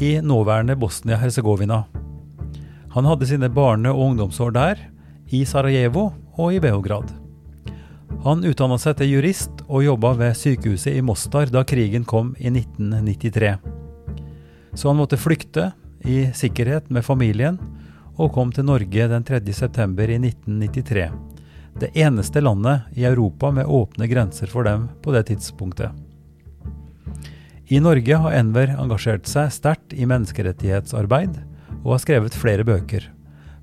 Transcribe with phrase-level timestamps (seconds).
[0.00, 1.84] i nåværende Bosnia-Hercegovina.
[2.90, 4.78] Han hadde sine barne- og ungdomsår der,
[5.28, 7.12] i Sarajevo og i Beograd.
[8.24, 12.48] Han utdanna seg til jurist og jobba ved sykehuset i Mostar da krigen kom i
[12.48, 13.58] 1993.
[14.74, 15.70] Så han måtte flykte
[16.04, 17.58] i sikkerhet med familien
[18.16, 19.40] og kom til Norge den 3.
[19.52, 21.10] september i 1993.
[21.80, 25.92] Det eneste landet i Europa med åpne grenser for dem på det tidspunktet.
[27.70, 31.36] I Norge har Enver engasjert seg sterkt i menneskerettighetsarbeid
[31.84, 33.04] og har skrevet flere bøker.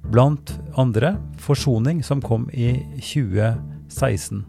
[0.07, 4.45] Blant andre 'Forsoning', som kom i 2016.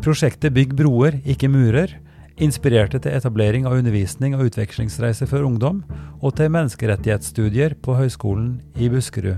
[0.00, 1.98] Prosjektet Bygg broer, ikke murer
[2.40, 5.84] inspirerte til etablering av undervisning og utvekslingsreiser for ungdom,
[6.22, 9.36] og til menneskerettighetsstudier på Høgskolen i Buskerud,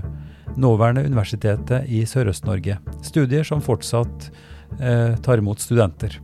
[0.55, 2.79] nåværende Universitetet i Sørøst-Norge.
[3.03, 4.31] Studier som fortsatt
[4.79, 6.17] eh, tar imot studenter.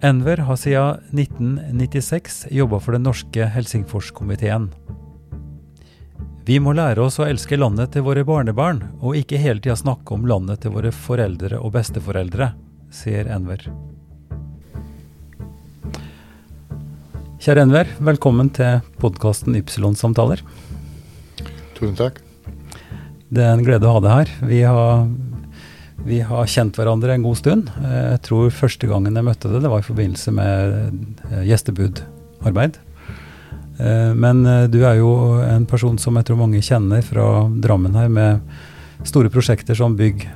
[0.00, 4.68] Enver har siden 1996 jobba for den norske Helsingforskomiteen.
[6.46, 10.14] Vi må lære oss å elske landet til våre barnebarn, og ikke hele tida snakke
[10.14, 12.52] om landet til våre foreldre og besteforeldre,
[12.94, 13.66] sier Enver.
[17.42, 20.46] Kjære Enver, velkommen til podkasten Ypsilon-samtaler.
[21.74, 22.22] Tusen takk.
[23.34, 24.36] Det er en glede å ha deg her.
[24.46, 25.08] Vi har,
[26.06, 27.70] vi har kjent hverandre en god stund.
[27.82, 30.76] Eh, Jeg tror første gangen jeg møtte deg, det var i forbindelse med
[31.30, 32.78] eh, gjestebudarbeid.
[33.78, 38.08] Eh, Men du er jo en person som jeg tror mange kjenner fra Drammen her,
[38.08, 38.40] med
[39.06, 40.26] store prosjekter som bygg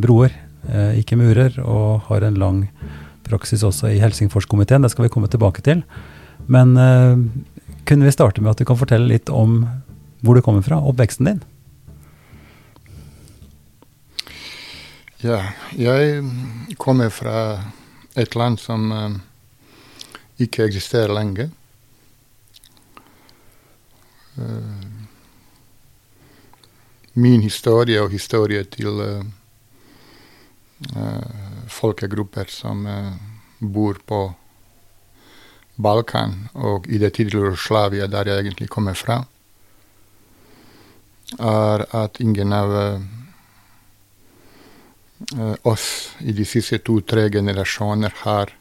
[0.00, 0.32] broer,
[0.96, 2.56] ikke murer, og har en lang
[3.24, 4.82] praksis også i Helsingforskomiteen.
[4.84, 5.80] Det skal vi komme tilbake til.
[6.48, 6.74] Men
[7.88, 9.62] kunne vi starte med at du kan fortelle litt om
[10.20, 11.40] hvor du kommer fra, oppveksten din?
[15.26, 15.40] Ja,
[15.74, 16.20] jeg
[16.78, 17.58] kommer fra
[18.14, 19.14] et land som eh,
[20.44, 21.48] ikke eksisterer lenger.
[24.38, 24.84] Eh,
[27.16, 29.24] min historie og historie til eh,
[31.80, 32.86] folkegrupper som
[33.58, 34.22] bor på
[35.74, 39.24] Balkan og i det tidligere Jugoslavia, der jeg egentlig kommer fra,
[41.40, 43.00] er at ingen av
[45.62, 48.52] oss i de siste to-tre generasjoner har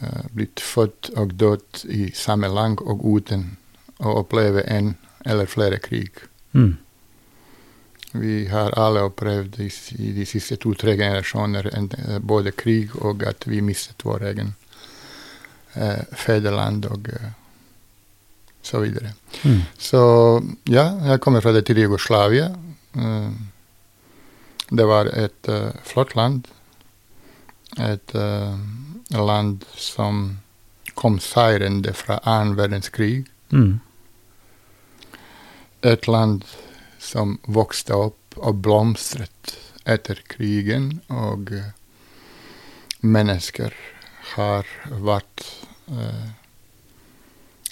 [0.00, 3.56] eh, blitt født og dødd i samme land og uten
[4.00, 4.94] å oppleve en
[5.24, 6.22] eller flere krig.
[6.52, 6.76] Mm.
[8.12, 9.70] Vi har alle opplevd i,
[10.16, 14.54] de siste to-tre generasjoner en, eh, både krig og at vi mistet vår egen
[15.74, 17.30] eh, fedreland og eh,
[18.62, 19.14] så videre.
[19.44, 19.62] Mm.
[19.78, 20.02] Så
[20.68, 22.50] ja, jeg kommer fra det tidligere Jugoslavia.
[22.96, 23.30] Eh,
[24.70, 26.46] Det var et uh, flott land.
[27.78, 28.54] Et uh,
[29.10, 30.38] land som
[30.94, 33.26] kom seirende fra annen verdenskrig.
[33.50, 33.80] Mm.
[35.82, 36.46] Et land
[37.02, 39.56] som vokste opp og blomstret
[39.90, 41.72] etter krigen, og uh,
[43.00, 43.74] mennesker
[44.36, 44.68] har
[45.02, 45.46] vært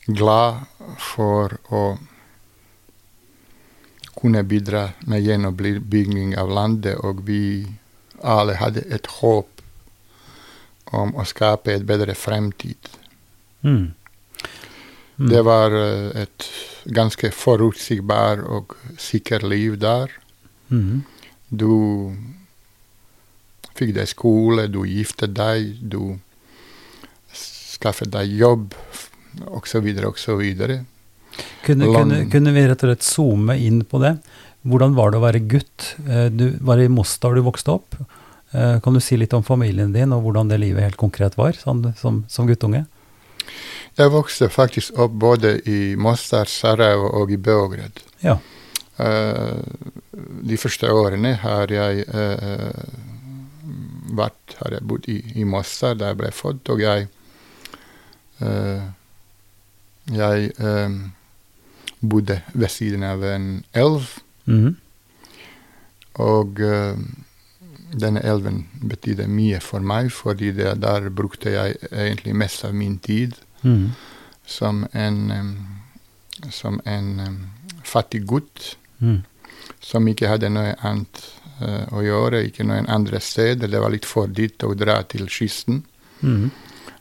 [0.09, 0.65] glad
[0.99, 1.83] for å
[4.19, 7.67] kunne bidra med gjenoppbygging av landet, og vi
[8.23, 9.63] alle hadde et håp
[10.99, 12.91] om å skape et bedre fremtid.
[13.63, 13.95] Mm.
[15.19, 15.29] Mm.
[15.31, 16.49] Det var eh, et
[16.95, 20.13] ganske forutsigbar og sikker liv der.
[20.71, 21.05] Mm.
[21.51, 22.15] Du
[23.79, 26.19] fikk deg skole, du giftet deg, du
[27.35, 28.75] skaffet deg jobb,
[29.55, 30.45] osv., osv.
[31.65, 34.17] Kunne, kunne, kunne vi rett og slett zoome inn på det?
[34.69, 35.95] Hvordan var det å være gutt?
[36.09, 37.99] Eh, Du var i Mostar du vokste opp.
[38.53, 41.59] Eh, Kan du si litt om familien din, og hvordan det livet helt konkret var
[41.59, 42.87] sånn, som, som guttunge?
[43.99, 48.03] Jeg vokste faktisk opp både i Mostar, Sarajevo og i Beograd.
[48.23, 48.39] Ja.
[48.99, 49.63] Uh,
[50.43, 52.83] de første årene har jeg uh,
[54.19, 57.07] vært, har jeg bodd i, i Mostar, der jeg ble født, og jeg
[58.43, 58.87] uh,
[60.15, 60.91] jeg eh,
[62.01, 64.19] bodde ved siden av en elv,
[64.49, 64.77] Mhm.
[66.15, 66.97] og uh,
[68.01, 72.99] denne elven betydde mye for meg, fordi det, der brukte jeg egentlig mest av min
[72.99, 73.33] tid.
[73.63, 73.91] Mhm.
[74.49, 75.57] som en, um,
[76.51, 77.39] som en um,
[77.85, 79.23] fattig gutt Mm.
[79.81, 81.21] som ikke hadde noe annet
[81.61, 83.69] uh, å gjøre, ikke noen andre steder.
[83.69, 85.85] Det var litt for dyrt å dra til kysten.
[86.23, 86.51] Mm.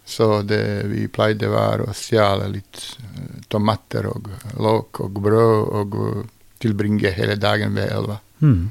[0.08, 5.98] Så det vi pleide var å stjele litt eh, tomater og løk og brød og
[6.64, 8.22] tilbringe hele dagen ved elva.
[8.40, 8.70] Mm.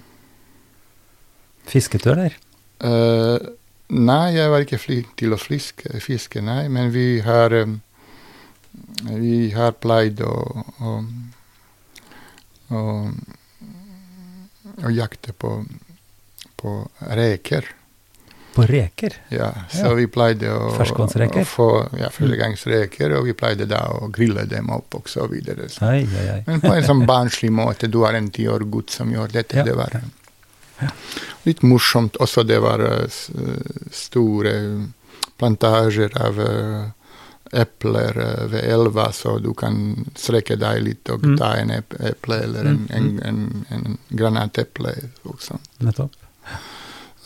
[1.66, 2.36] Du, der?
[2.80, 3.48] Eh,
[3.88, 7.80] nei, jeg var ikke flink til å fiske, fiske nei, men vi har um,
[9.08, 10.34] Vi har pleid å,
[10.84, 10.90] å,
[12.76, 12.82] å,
[14.84, 15.52] å jakte på,
[16.60, 16.72] på
[17.16, 17.70] reker.
[18.56, 19.14] På reker?
[19.30, 19.94] Ja, så Ja.
[19.98, 21.66] vi pleide å, å få
[22.00, 25.68] ja, førstegangsreker, og vi pleide da å grille dem opp og så videre.
[25.68, 25.84] Så.
[25.84, 26.42] Ai, ai, ai.
[26.46, 27.90] Men på en sånn barnslig måte.
[27.92, 29.56] Du er en ti år gutt som gjør dette.
[29.60, 29.64] Ja.
[29.64, 30.00] Det var
[31.44, 32.16] litt morsomt.
[32.20, 33.06] Også det var eh,
[33.92, 34.54] store
[35.38, 36.90] plantasjer av eh,
[37.62, 41.36] epler eh, ved elva, så du kan strekke deg litt og Mm.
[41.38, 44.92] ta en ep- eple eller en, en, en, en granateple.
[45.78, 46.12] Nettopp.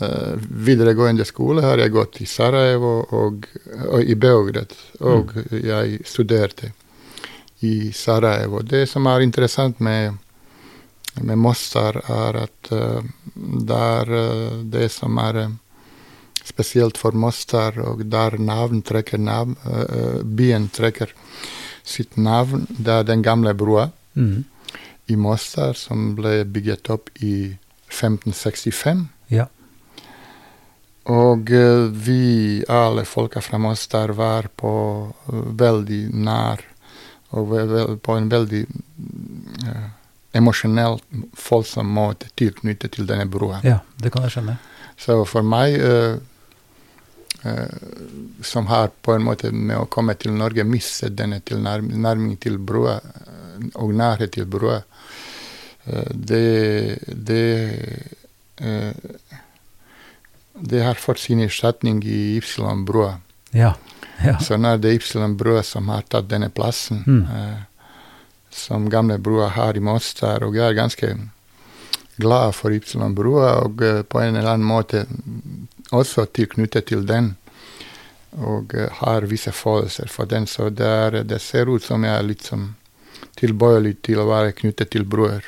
[0.01, 0.35] Eh,
[0.69, 3.47] videregående skole har jeg gått i Sarajevo og,
[3.91, 6.73] og i Beograd, og jeg studerte
[7.61, 8.63] i Sarajevo.
[8.65, 10.17] Det som er interessant med,
[11.21, 13.03] med Mostar, er at uh,
[13.35, 15.51] der uh, det som er uh,
[16.51, 21.13] spesielt for Mostar, og der navn trekker navn, eh, eh, byen trekker
[21.85, 24.45] sitt navn, det er den gamle brua Mm.
[25.07, 27.57] i Mostar som ble bygget opp i
[27.89, 29.09] 1565.
[29.31, 29.47] Ja.
[31.09, 34.73] Og eh, vi, alle folka fra Mostar, var på
[35.33, 36.67] eh, veldig nær
[37.31, 37.53] og
[38.03, 39.85] på en veldig uh,
[40.35, 40.97] emosjonell,
[41.39, 43.61] følsom måte tilknyttet til denne broa.
[43.63, 44.57] ja, det kan jeg skjønne.
[44.99, 46.19] Så for meg, uh,
[47.45, 52.59] uh, som har på en måte med å komme til Norge mistet denne tilnærming til
[52.59, 54.81] broa, eh, og nærhet til broa,
[55.85, 57.47] eh, det, det
[58.57, 58.95] eh,
[60.61, 63.15] det har fått sin erstatning i Ypsilon-brua.
[63.57, 63.75] Ja.
[64.25, 64.39] ja.
[64.39, 67.25] Så nå er det Ypsilon-brua som har tatt denne plassen, Mm.
[67.25, 67.59] eh,
[68.51, 70.43] som gamle brua har i Mostar.
[70.43, 71.13] Og jeg er ganske
[72.19, 75.07] glad for Ypsilon-brua, og eh, på en eller annen måte
[75.91, 77.37] også tilknyttet til den.
[78.39, 82.15] Og eh, har visse følelser for den, så det, er, det ser ut som jeg
[82.19, 82.75] er litt som
[83.41, 85.45] tilbøyelig til å være knyttet til broer.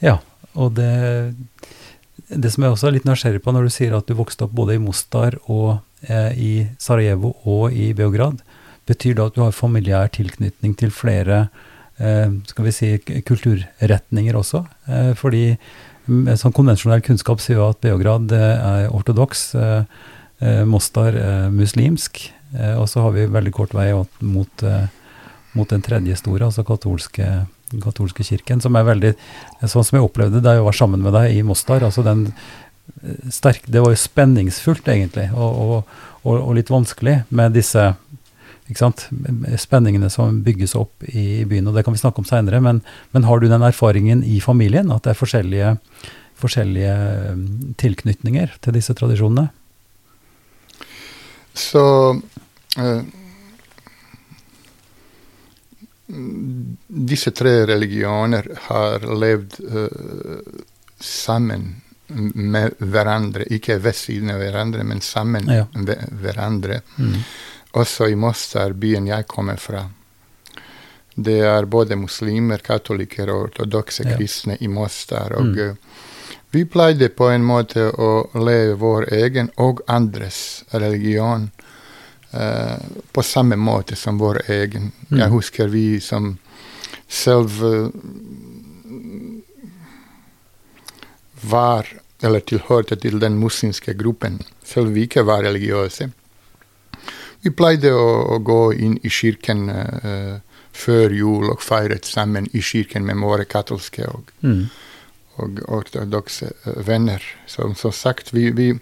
[0.00, 0.18] Ja,
[0.54, 1.34] og det,
[2.28, 4.54] det som jeg også er litt nysgjerrig på når du sier at du vokste opp
[4.56, 8.42] både i Mostar og eh, i Sarajevo og i Beograd,
[8.90, 11.44] betyr det at du har familiær tilknytning til flere
[12.00, 12.90] eh, skal vi si,
[13.26, 14.64] kulturretninger også?
[14.90, 15.44] Eh, fordi
[16.08, 20.02] mm, sånn konvensjonell kunnskap sier jo at Beograd eh, er ortodoks, eh,
[20.42, 22.24] eh, Mostar eh, muslimsk,
[22.56, 24.86] eh, og så har vi veldig kort vei mot, eh,
[25.58, 27.30] mot den tredje store, altså katolske,
[27.78, 29.14] katolske kirken, som er veldig
[29.60, 31.84] Sånn som jeg opplevde da jeg var sammen med deg i Mostar.
[31.84, 32.30] altså den
[33.02, 35.84] eh, sterk, Det var jo spenningsfullt, egentlig, og,
[36.24, 37.92] og, og, litt vanskelig med disse
[38.70, 41.68] spenningene som bygges opp i byen.
[41.68, 44.92] og Det kan vi snakke om seinere, men, men har du den erfaringen i familien?
[44.94, 45.76] At det er forskjellige,
[46.40, 46.98] forskjellige
[47.30, 47.46] eh,
[47.82, 49.50] tilknytninger til disse tradisjonene?
[51.58, 51.82] Så
[52.78, 53.02] eh,
[56.88, 60.52] Disse tre religioner har levd eh,
[60.98, 61.68] sammen
[62.34, 63.44] med hverandre.
[63.54, 65.66] Ikke ved siden av hverandre, men sammen Ja.
[65.74, 66.80] med hverandre.
[66.98, 67.14] Mm.
[67.78, 69.84] Også i Mostar, byen jeg kommer fra.
[71.14, 74.16] Det er både muslimer, katolikker og ortodokse Ja.
[74.16, 75.32] kristne i Mostar.
[75.36, 75.58] Og Mm.
[75.70, 75.74] eh,
[76.50, 81.50] vi pleide på en måte å leve vår egen og andres religion
[82.30, 84.92] på samme måte som vår egen.
[85.08, 85.18] Mm.
[85.18, 86.36] Jeg husker vi som
[87.10, 87.88] selv eh,
[91.42, 91.86] var,
[92.22, 96.10] eller tilhørte til den muslimske gruppen, selv vi ikke var religiøse.
[97.40, 100.36] Vi pleide å, å gå inn i kirken uh,
[100.76, 104.68] før jul og feiret sammen i kirken med våre katolske og, Mm.
[105.40, 107.24] og ortodokse eh, venner.
[107.46, 108.74] Som, som sagt, vi, vi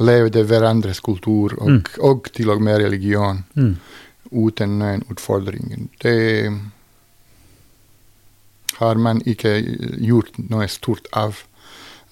[0.00, 1.82] levde hverandres kultur og, Mm.
[2.02, 3.76] og til og med religion Mm.
[4.32, 5.86] uten noen utfordringer.
[6.02, 6.50] Det
[8.78, 9.52] har man ikke
[10.02, 11.44] gjort noe stort av.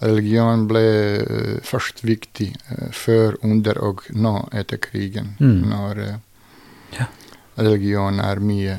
[0.03, 0.83] Religion ble
[1.23, 5.35] eh, først viktig eh, før, under og nå etter krigen.
[5.41, 5.61] Mm.
[5.71, 6.17] Når eh,
[6.99, 7.07] Ja.
[7.57, 8.79] religion er mye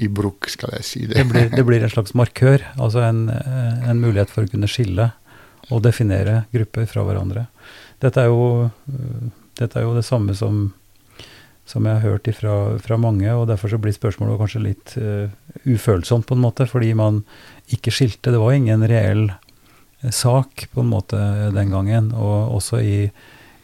[0.00, 1.16] i bruk, skal jeg si det.
[1.18, 5.10] Det blir, det blir en slags markør, altså en, en mulighet for å kunne skille
[5.68, 7.42] og definere grupper fra hverandre.
[8.02, 10.68] Dette er jo, eh, dette er jo det samme som,
[11.66, 15.26] som jeg har hørt ifra, fra mange, og derfor så blir spørsmålet kanskje litt uh,
[15.66, 17.24] ufølsomt på en måte, fordi man
[17.74, 18.32] ikke skilte.
[18.32, 21.18] Det var ingen reell eh, sak på en måte
[21.56, 23.10] den gangen, og også i,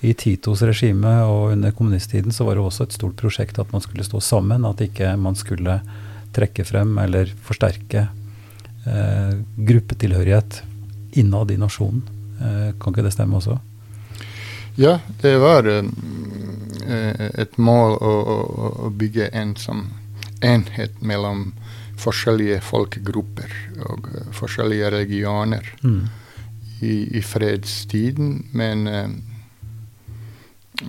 [0.04, 3.84] i Titos regime og under kommunisttiden så var det også et stort prosjekt at man
[3.84, 5.78] skulle stå sammen, at ikke man skulle
[6.34, 8.08] trekke frem eller forsterke
[8.86, 9.32] eh,
[9.70, 10.62] gruppetilhørighet
[11.22, 12.02] innad i nasjonen.
[12.40, 13.58] Eh, kan ikke det stemme også?
[14.76, 15.84] Ja, det var eh,
[17.38, 18.38] et mål å, å,
[18.86, 19.84] å bygge en som
[20.44, 21.52] enhet mellom
[22.02, 23.52] forskjellige folkegrupper
[23.86, 26.08] og eh, forskjellige religioner Mm.
[26.82, 28.48] i, i fredstiden.
[28.52, 29.08] Men eh,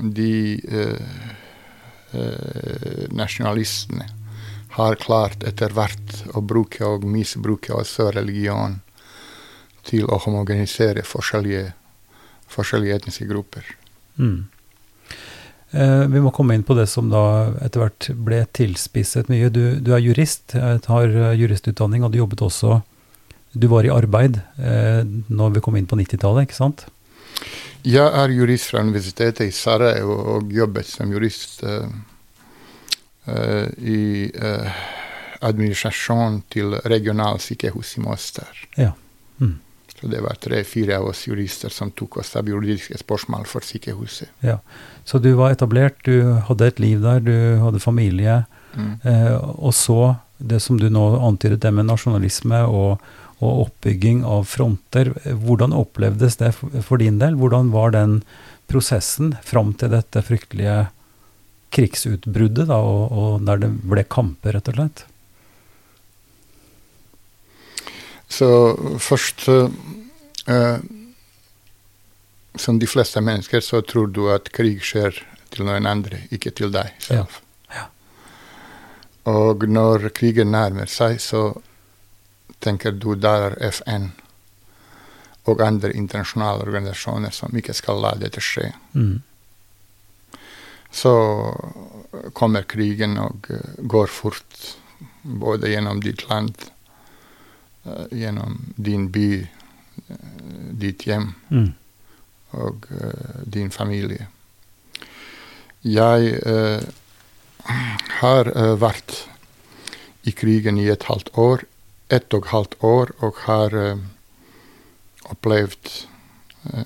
[0.02, 1.22] de eh,
[2.12, 4.10] eh, nasjonalistene
[4.76, 8.82] har klart etter hvert å bruke og misbruke også religion
[9.86, 11.70] til å homogenisere forskjellige,
[12.56, 13.68] forskjellige etniske grupper.
[14.18, 14.48] Mm.
[15.76, 19.52] Eh, vi må komme inn på det som da etter hvert ble tilspisset mye.
[19.52, 22.82] Du, du er jurist, eh, har eh, juristutdanning, og du jobbet også
[23.56, 26.82] Du var i arbeid eh, når vi kom inn på 90-tallet, ikke sant?
[27.86, 31.92] Jeg er jurist fra Universitetet i Sarajevo og jobbet som jurist eh,
[33.32, 34.02] eh, i
[34.34, 34.82] eh,
[35.46, 38.66] administrasjon til regionalsykehus i Moster.
[38.76, 38.92] Ja.
[39.38, 39.60] Mm.
[40.00, 44.30] Så det var tre-fire av oss jurister som tok oss av juridiske spørsmål for sykehuset.
[44.44, 44.60] ja.
[45.06, 48.44] Så du var etablert, du hadde et liv der, du hadde familie.
[48.74, 48.96] Mm.
[49.06, 53.04] Eh, og så det som du nå antydet, det med nasjonalisme og,
[53.40, 55.14] og oppbygging av fronter.
[55.24, 57.38] Hvordan opplevdes det for, din del?
[57.40, 58.20] Hvordan var den
[58.68, 60.88] prosessen fram til dette fryktelige
[61.76, 65.06] krigsutbruddet, da, og, og der det ble kamper, rett og slett?
[68.28, 68.48] Så
[69.00, 70.78] først eh,
[72.56, 75.18] Som de fleste mennesker så tror du at krig skjer
[75.52, 77.42] til noen andre, ikke til deg selv.
[77.74, 77.88] Ja.
[79.28, 81.50] Og når krigen nærmer seg, så
[82.64, 84.14] tenker du der er FN
[85.46, 88.72] og andre internasjonale organisasjoner som ikke skal la dette skje.
[88.94, 89.20] Mm.
[90.96, 91.14] Så
[92.34, 94.72] kommer krigen og eh, går fort,
[95.22, 96.56] både gjennom ditt land,
[98.12, 99.28] gjennom din by,
[100.10, 100.16] eh,
[100.82, 101.74] ditt hjem Mm.
[102.54, 104.28] og eh, din familie.
[105.86, 106.82] Jeg eh,
[108.22, 109.28] har eh, vært
[110.26, 111.64] i krigen i et halvt år,
[112.10, 113.98] ett og halvt år, og har eh,
[115.30, 115.92] opplevd
[116.74, 116.86] eh,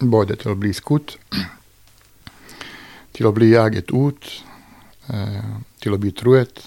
[0.00, 1.18] både til å bli skutt,
[3.16, 4.30] til å bli jaget ut,
[5.12, 6.62] eh, til å bli truet.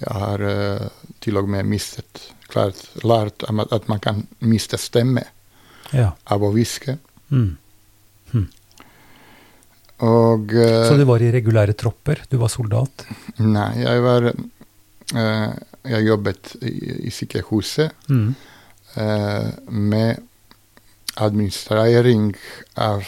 [0.00, 0.88] Jeg har uh,
[1.20, 5.24] til og med mistet klart, lært at, man kan miste stemme
[5.92, 6.12] Ja.
[6.30, 6.98] av å hviske.
[7.30, 7.56] Mm.
[9.98, 12.20] Og uh, Så du var i regulære tropper?
[12.30, 13.02] Du var soldat?
[13.42, 15.50] Nei, jeg var uh,
[15.88, 16.74] Jeg jobbet i,
[17.08, 18.34] i sykehuset Mm.
[18.96, 20.16] eh, med
[21.16, 22.34] administrering
[22.76, 23.04] av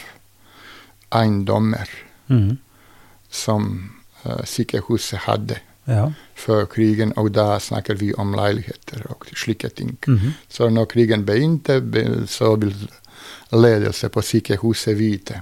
[1.11, 1.89] eiendommer
[2.29, 2.57] Mm.
[3.29, 3.91] som
[4.25, 5.57] eh, sykehuset hadde
[5.91, 6.05] Ja.
[6.35, 9.97] før krigen, og da snakker vi om leiligheter og slike ting.
[10.07, 10.33] Mhm.
[10.49, 11.81] Så når krigen begynte,
[12.27, 12.73] så vil
[13.51, 15.41] ledelse på sykehuset vite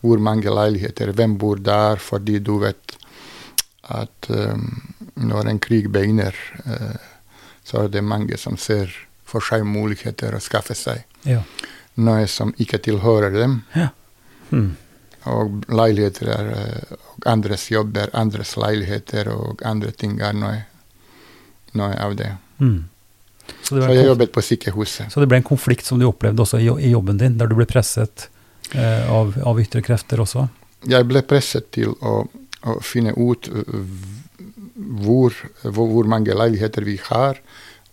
[0.00, 2.96] hvor mange leiligheter, hvem bor der, fordi du vet
[3.88, 6.96] at um, når en krig begynner, uh,
[7.64, 8.92] så er det mange som ser
[9.28, 11.42] for seg muligheter å skaffe seg ja.
[12.00, 13.58] noe som ikke tilhører dem.
[14.50, 14.76] Mm.
[15.28, 20.62] Og leiligheter er, eh, og andres jobber, andres leiligheter og andre ting er noe,
[21.78, 22.32] noe av det.
[22.58, 22.88] Mm.
[23.62, 25.12] Så, det Så jeg jobbet på sykehuset.
[25.12, 27.56] så det ble en konflikt som du opplevde også i, i jobben din, der du
[27.56, 28.28] ble presset
[28.74, 30.48] eh, av, av ytre krefter også?
[30.88, 32.20] Jeg ble presset til å,
[32.62, 33.72] å finne ut uh,
[35.02, 37.40] hvor, hvor, hvor mange leiligheter vi har,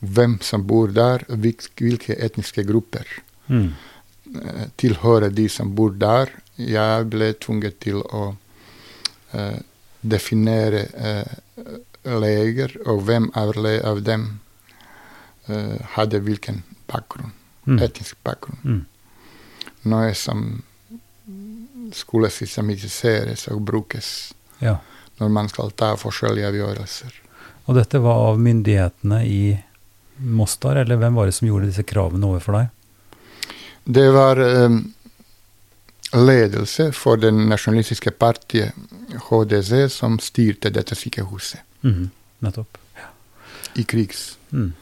[0.06, 3.74] hvem som bor der, hvilke etniske grupper Mm.
[4.42, 6.32] eh, tilhører de som bor der.
[6.58, 8.36] Jeg ble tvunget til å
[9.36, 9.58] uh,
[10.02, 11.78] definere uh,
[12.22, 13.56] leger, og hvem av,
[14.06, 14.28] dem
[15.50, 17.34] uh, hadde hvilken bakgrunn,
[17.66, 17.80] Mm.
[17.82, 18.60] etnisk bakgrunn.
[18.62, 18.82] Mm.
[19.90, 20.42] Noe som
[21.98, 24.76] skulle systematiseres og brukes Ja.
[25.18, 27.12] når man skal ta forskjellige avgjørelser.
[27.66, 29.58] Og dette var av myndighetene i
[30.20, 32.70] Mostar, eller hvem var det som gjorde disse kravene overfor deg?
[33.84, 34.78] Det var eh,
[36.14, 38.74] ledelse for det nasjonalistiske partiet
[39.30, 42.10] HDC som styrte dette sykehuset Mm,
[42.42, 42.78] Nettopp.
[43.76, 44.38] i krigstid.
[44.52, 44.74] Mm.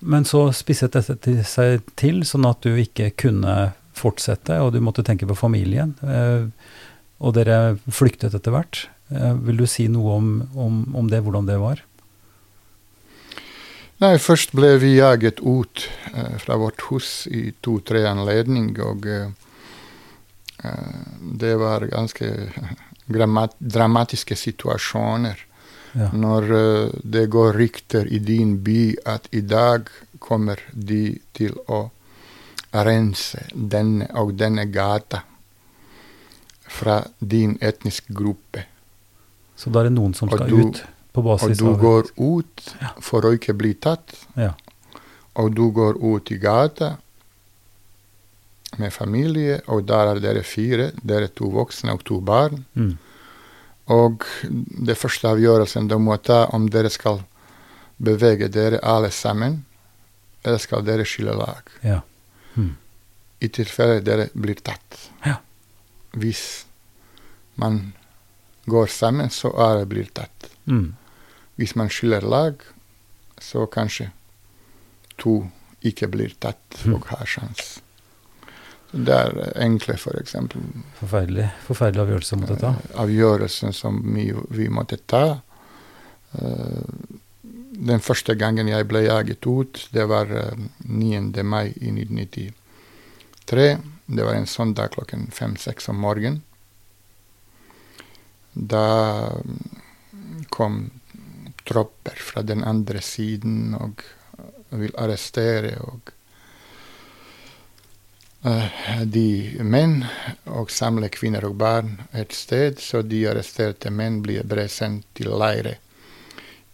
[0.00, 4.80] Men så spisset dette til seg til, sånn at du ikke kunne fortsette, og du
[4.84, 5.94] måtte tenke på familien.
[6.02, 6.44] Eh,
[7.24, 8.82] og dere flyktet etter hvert.
[9.10, 11.80] Eh, vil du si noe om, om, om det, hvordan det var?
[14.02, 19.06] Nei, først ble vi jaget ut eh, fra vårt hus i to-tre anledning, og
[21.40, 22.30] det var ganske
[23.58, 25.44] dramatiske situasjoner.
[25.94, 26.08] Ja.
[26.12, 31.84] Når eh, det går rykter i din by at i dag kommer de til å
[32.74, 35.20] rense denne og denne gata
[36.74, 38.64] fra din etniske gruppe.
[39.54, 40.82] Så da er det noen som skal du- ut
[41.14, 44.16] på basis Og du går ut for å ikke bli tatt.
[44.34, 44.54] Ja.
[45.38, 46.96] Og du går ut i gata
[48.78, 50.90] med familie, og der er dere fire.
[51.02, 52.64] Dere to voksne og to barn.
[52.74, 52.96] Mm.
[53.94, 54.24] Og
[54.88, 57.22] det første avgjørelsen dere må ta om dere skal
[58.04, 59.64] bevege dere alle sammen,
[60.44, 61.68] eller skal dere skille lag.
[61.84, 62.00] Ja.
[62.56, 62.74] Mm.
[63.40, 65.10] I tilfelle dere blir tatt.
[65.26, 65.36] Ja.
[66.16, 66.64] Hvis
[67.60, 67.92] man
[68.66, 70.48] går sammen, så er det blir tatt.
[70.66, 70.94] Mm.
[71.56, 72.54] Hvis man skiller lag,
[73.38, 74.10] så kanskje
[75.20, 75.44] to
[75.84, 76.94] ikke blir tatt Mm.
[76.94, 77.80] og har sjans.
[78.94, 80.62] Det er enkle, for eksempel,
[81.00, 82.70] Forferdelig, forferdelig avgjørelse måtte ta.
[83.02, 85.40] avgjørelsen som vi, vi måtte ta.
[86.38, 86.84] Eh,
[87.74, 91.42] den første gangen jeg ble jaget ut, det var eh, 9.
[91.42, 93.66] mai i 1993.
[94.06, 96.42] Det var en søndag klokken fem-seks om morgenen.
[98.54, 98.86] Da
[99.42, 100.84] mm, kom
[101.66, 104.04] tropper fra den andre siden og
[104.70, 106.13] vil arrestere og eh,
[108.44, 110.02] de menn
[110.52, 115.32] og samle kvinner og barn et sted, så de arresterte menn blir ble sendt til
[115.32, 115.78] leire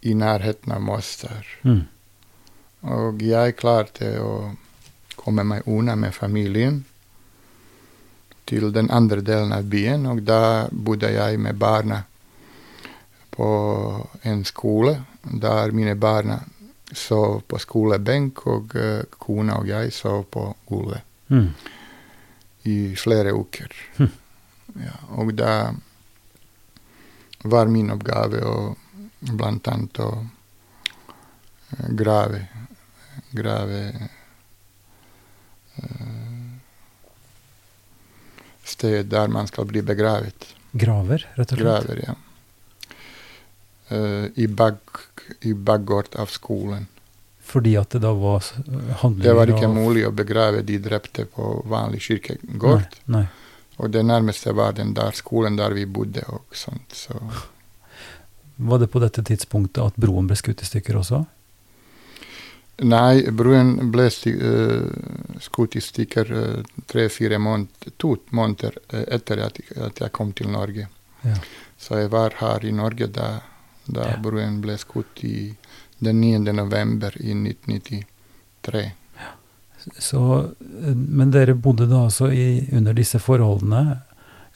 [0.01, 1.47] i nærheten av Mostar.
[1.63, 1.83] Mm.
[2.91, 4.31] Og jeg klarte å
[5.15, 6.81] komme meg unna med familien
[8.49, 12.01] til den andre delen av byen, og da bodde jeg med barna
[13.31, 13.51] på
[14.27, 16.41] en skole, der mine barna
[16.91, 21.47] sov på skolebenk, og uh, kona og jeg sov på gulvet Mm.
[22.67, 23.71] i flere uker.
[23.97, 24.11] Mm.
[24.83, 25.73] Ja, og da
[27.43, 28.55] var min oppgave å
[29.21, 32.47] blant annet å eh, grave
[33.31, 33.79] Grave
[35.75, 36.51] eh,
[38.63, 40.47] sted der man skal bli begravet.
[40.71, 41.65] Graver, rett og slett.
[41.67, 42.15] Graver, ja.
[43.91, 44.79] Uh, I bag,
[45.43, 46.87] i baggård av skolen.
[47.51, 48.45] Fordi at det da var
[49.01, 52.99] handlinger Det var ikke mulig å begrave de drepte på vanlig kirkegård.
[53.11, 53.25] Nei, nei.
[53.81, 56.95] Og det nærmeste var den der skolen der vi bodde og sånt.
[56.95, 57.17] Så
[58.55, 61.23] Var det på dette tidspunktet at broen ble skutt i stykker også?
[62.81, 69.59] Nei, broen ble eh, skutt i stykker uh, tre-fire måneder, to måneder uh, etter at,
[69.77, 70.87] at jeg kom til Norge.
[71.21, 71.35] Ja.
[71.77, 73.27] Så jeg var her i Norge da,
[73.85, 74.17] da Ja.
[74.21, 75.53] broen ble skutt i
[76.01, 76.51] den 9.
[76.57, 78.91] november i 1993.
[79.99, 83.99] Så, eh, men dere bodde da altså i, under disse forholdene,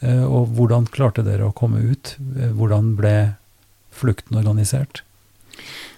[0.02, 2.16] eh, og hvordan klarte dere å komme ut?
[2.38, 3.16] Eh, Hvordan ble
[3.96, 5.02] flukten organisert?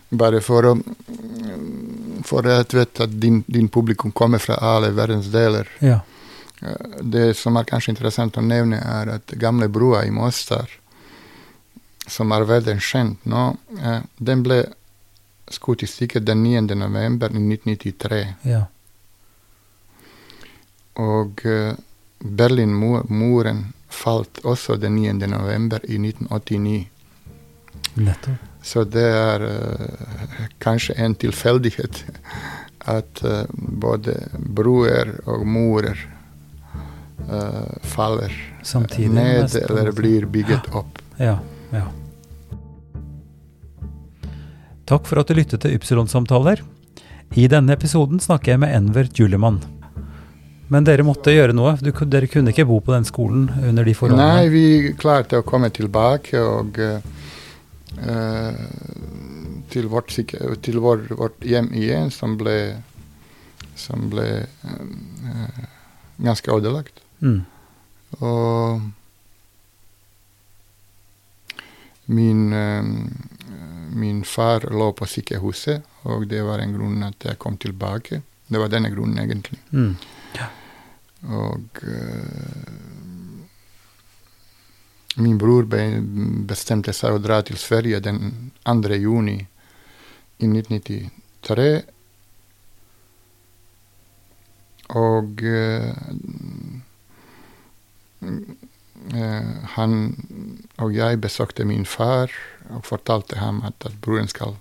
[0.10, 0.75] Bare for å
[2.27, 5.67] For å vet at din, din publikum kommer fra alle verdensdeler.
[5.79, 5.99] Ja.
[6.62, 10.67] Eh, Det som er kanskje interessant å nevne, er at gamle brua i Mostar,
[12.07, 14.65] som er verdenskjent nå, eh, den ble
[15.49, 16.62] skutt i stykker den 9.
[16.75, 18.25] november 1993.
[18.43, 18.65] ja.
[20.97, 21.73] Og uh,
[22.19, 25.13] Berlinmuren falt også den 9.
[25.29, 26.88] november i 1989.
[27.93, 28.45] Nettopp.
[28.63, 32.01] Så det er uh, kanskje en tilfeldighet
[32.79, 36.01] at uh, både broer og murer
[37.29, 38.33] uh, faller
[38.63, 39.13] Samtidig.
[39.13, 40.99] ned eller blir bygget opp.
[41.17, 41.38] Ja,
[41.71, 41.86] ja.
[44.88, 46.62] Takk for at du lyttet til Ypsilon-samtaler.
[47.36, 49.60] I denne episoden snakker jeg med Enver Julemann.
[50.71, 51.73] Men dere måtte gjøre noe.
[51.84, 54.28] Du, dere kunne ikke bo på den skolen under de forholdene.
[54.32, 57.04] Nei, vi klarte å komme tilbake og eh,
[59.76, 60.15] til, vårt,
[60.63, 62.58] til vår, vårt hjem igjen, som ble,
[63.76, 64.28] som ble
[64.63, 65.63] uh,
[66.23, 67.04] ganske ødelagt.
[67.19, 67.41] Mm.
[68.23, 68.88] Og
[72.08, 72.84] min, eh,
[73.89, 78.21] min far lå på sykehuset, og det var en grunn at jeg kom tilbake.
[78.47, 79.60] Det var denne grunnen, egentlig.
[79.71, 79.95] Mm.
[81.28, 82.67] Og uh,
[85.17, 85.82] min bror be,
[86.47, 89.00] bestemte seg å dra til Sverige den 2.
[89.02, 89.38] juni
[90.38, 91.67] i 1993.
[94.95, 95.91] Og uh,
[99.78, 99.93] han
[100.78, 102.32] og jeg besøkte min far
[102.75, 104.56] og fortalte ham at, at broren skal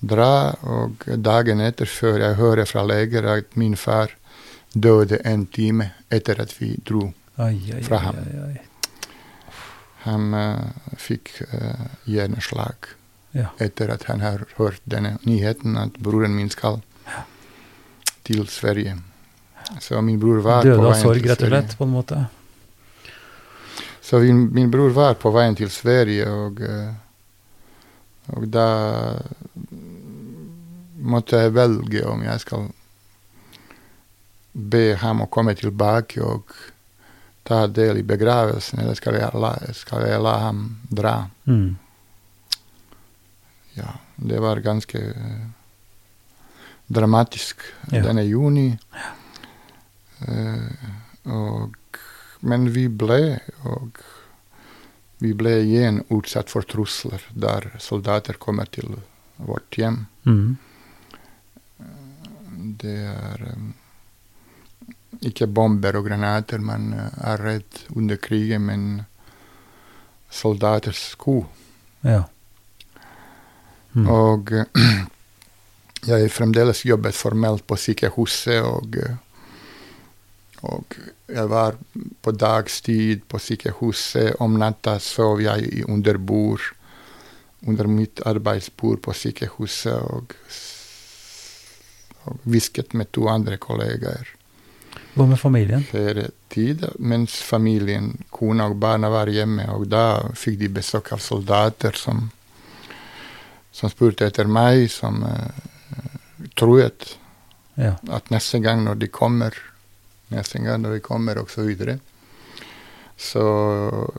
[0.00, 0.54] dra.
[0.62, 4.14] Og dagen etter, før jeg hører fra leger at min far
[4.74, 7.12] døde en time etter at vi dro.
[7.86, 8.20] Fra ham.
[10.06, 12.94] Han uh, fikk uh, hjerneslag
[13.36, 13.50] Ja.
[13.60, 16.78] etter at han har hørt denne nyheten at broren min skal
[18.24, 18.94] til Sverige.
[19.80, 21.92] Så min bror var på Døde av veien sorg, til rett og slett, på en
[21.92, 22.20] måte.
[24.00, 26.94] Så min, min bror var på veien til Sverige, og, eh,
[28.34, 28.66] og da
[31.06, 32.68] måtte jeg velge om jeg skal
[34.56, 36.50] be ham å komme tilbake og
[37.46, 41.12] ta del i begravelsen, eller skal jeg la, skal jeg la ham dra.
[41.46, 41.76] Mm.
[43.76, 45.44] Ja, det var ganske eh,
[46.88, 47.62] dramatisk
[47.92, 48.00] Ja.
[48.02, 48.70] denne juni.
[50.26, 50.90] Eh,
[51.30, 51.76] og,
[52.40, 54.00] men vi ble, og
[55.18, 58.98] vi ble igjen utsatt for trusler der soldater kommer til
[59.36, 60.04] vårt hjem.
[60.28, 60.56] Mm.
[62.80, 63.66] Det er eh,
[65.30, 68.86] ikke bomber og granater man eh, er redd under krigen, men
[70.30, 71.42] soldaters sko.
[72.04, 72.24] Ja.
[73.96, 74.08] Mm.
[74.12, 74.52] Og
[76.08, 79.16] jeg jeg fremdeles jobbet formelt på sykehuset, og, eh,
[80.62, 80.98] og
[81.28, 81.76] jeg var
[82.22, 84.36] på dagstid på sykehuset.
[84.40, 86.62] Om natta sov jeg i under bord,
[87.66, 90.34] under mitt arbeidsbord på sykehuset, og,
[92.26, 94.32] og hvisket med to andre kollegaer
[95.16, 95.82] Hva med familien?
[95.88, 99.64] flere tider, mens familien, kona og barna var hjemme.
[99.74, 102.28] Og da fikk de besøk av soldater som,
[103.72, 105.48] som spurte etter meg, som uh,
[106.56, 107.16] troet
[107.76, 107.96] Ja.
[108.08, 109.52] at neste gang når de kommer,
[110.30, 111.98] neste gang når de kommer, og så videre.
[113.16, 113.42] Så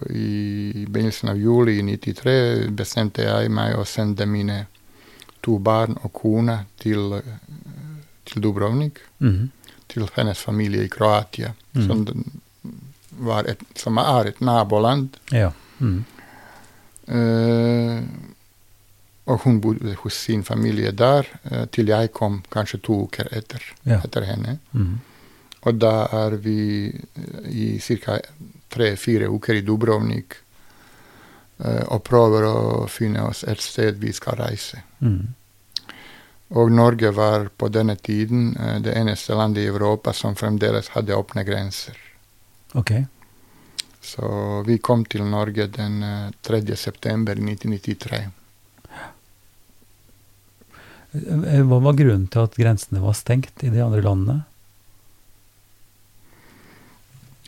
[0.10, 4.66] i begynnelsen av juli i 93 bestemte jeg meg å sende mine
[5.46, 7.22] to barn og kone til, eh,
[8.26, 9.52] til Dubrovnik Mhm.
[9.88, 11.88] til hennes familie i Kroatia, Mm.
[11.88, 12.06] som,
[13.46, 15.10] et, som er et naboland.
[15.32, 15.52] ja.
[15.80, 16.04] Mm.
[17.08, 18.02] Uh,
[19.28, 23.62] og hun bodde hos sin familie der eh, til jeg kom kanskje to uker etter,
[23.86, 24.00] Ja.
[24.04, 24.60] etter henne.
[24.74, 25.00] Mhm.
[25.68, 27.68] Og da er vi eh, i
[28.00, 28.20] ca.
[28.72, 30.38] tre-fire uker i Dubrovnik
[31.60, 34.84] eh, og prøver å finne oss et sted vi skal reise.
[35.00, 35.36] Mm.
[36.56, 41.16] Og Norge var på denne tiden eh, det eneste landet i Europa som fremdeles hadde
[41.16, 41.98] åpne grenser.
[42.74, 42.94] Ok.
[44.02, 46.64] Så vi kom til Norge den eh, 3.
[46.76, 48.22] september 1993.
[51.12, 54.46] Eh, Hva var grunnen til at grensene var stengt i de andre landene?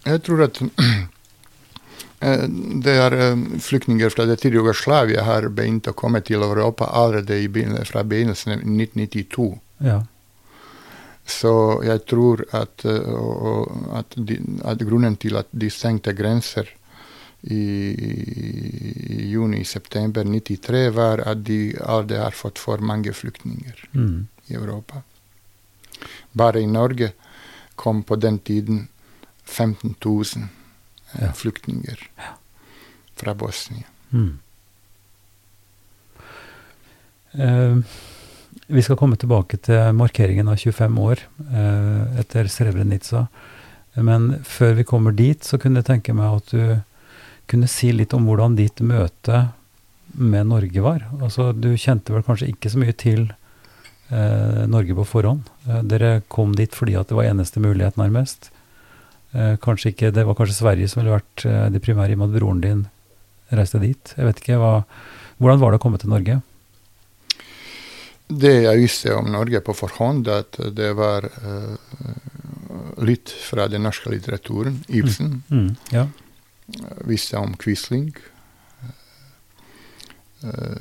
[0.05, 0.61] Jeg tror at
[2.25, 2.45] eh,
[2.85, 7.83] det er eh, flyktninger fra det tidligere Jugoslavia har begynt å komme til Europa allerede
[7.89, 9.49] fra begynnelsen av 1992.
[9.85, 9.99] Ja.
[11.29, 11.53] Så
[11.85, 16.71] jeg tror at, eh, at, de, at grunnen til at de stengte grenser
[17.41, 17.63] i,
[17.95, 24.17] i juni-september 93 var at de aldri har fått for mange flyktninger mm.
[24.49, 25.03] i Europa.
[26.31, 27.13] Bare i Norge
[27.79, 28.87] kom på den tiden
[29.49, 31.31] 15 000 eh, Ja.
[31.33, 32.03] flyktninger
[33.19, 33.87] fra Bosnia.
[34.13, 34.37] Mm.
[37.31, 37.77] Eh,
[38.67, 43.27] vi skal komme tilbake til markeringen av 25 år eh, etter Srebrenica.
[43.97, 46.81] Men før vi kommer dit, så kunne jeg tenke meg at du
[47.49, 49.47] kunne si litt om hvordan ditt møte
[50.13, 51.07] med Norge var.
[51.19, 53.25] Altså, du kjente vel kanskje ikke så mye til
[54.13, 55.49] eh, Norge på forhånd.
[55.89, 58.51] Dere kom dit fordi at det var eneste mulighet, nærmest.
[59.31, 62.21] Eh, kanskje ikke, Det var kanskje Sverige som ville vært eh, det primære, i og
[62.21, 62.85] med at broren din
[63.53, 64.13] reiste dit.
[64.17, 64.85] Jeg vet ikke, hva,
[65.39, 66.41] Hvordan var det å komme til Norge?
[68.29, 71.77] Det jeg visste om Norge på forhånd, at det var uh,
[73.01, 74.83] litt fra den norske litteraturen.
[74.85, 75.39] Ibsen.
[75.49, 76.03] Mm, ja.
[77.09, 78.11] Visste om Quisling.
[80.43, 80.77] Uh,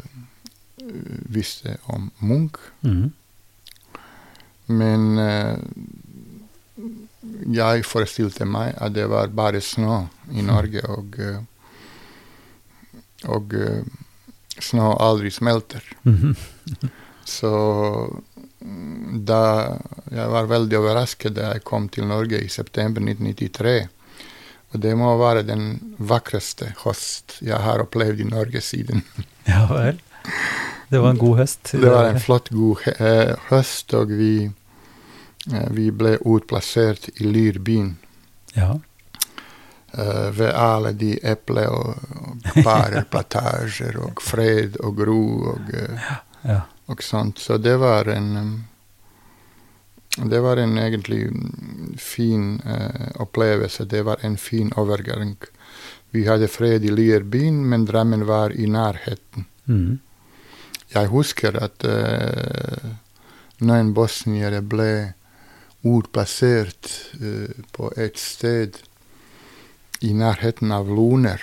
[1.32, 2.60] visste om Munch.
[2.84, 3.14] Mm,
[4.68, 5.56] Men eh,
[7.54, 11.40] jeg forestilte meg at det var bare snø i Norge, og, eh,
[13.28, 13.84] og eh,
[14.62, 15.84] snø aldri smelter.
[16.04, 16.34] mhm,
[17.28, 17.50] Så
[18.64, 19.42] mm, da
[20.08, 23.88] jeg var veldig overrasket da jeg kom til Norge i september 1993.
[24.72, 25.66] Og det må være den
[25.98, 29.04] vakreste høst jeg har opplevd i Norge siden.
[29.48, 30.00] ja vel.
[30.88, 31.72] Det var en god høst.
[31.72, 34.48] Det var en flott, god eh, høst, og vi,
[35.70, 37.96] vi ble utplassert i Lyrbyen.
[38.54, 38.78] Ja.
[39.98, 45.22] Uh, ved alle de eple- og, og pæreplantasjer og fred og gro
[45.54, 46.10] og, uh,
[46.44, 46.60] Ja.
[46.86, 47.38] og sånt.
[47.38, 48.64] Så det var en um,
[50.30, 51.30] Det var en egentlig
[51.98, 53.84] fin uh, opplevelse.
[53.84, 55.36] Det var en fin overgang.
[56.10, 59.46] Vi hadde fred i Lierbyen, men Drammen var i nærheten.
[59.66, 59.98] Mm.
[60.94, 62.90] Jeg husker at uh,
[63.60, 65.14] noen bosniere ble
[65.98, 66.88] utplassert
[67.20, 68.76] eh, på et sted
[70.00, 71.40] i nærheten av Luner,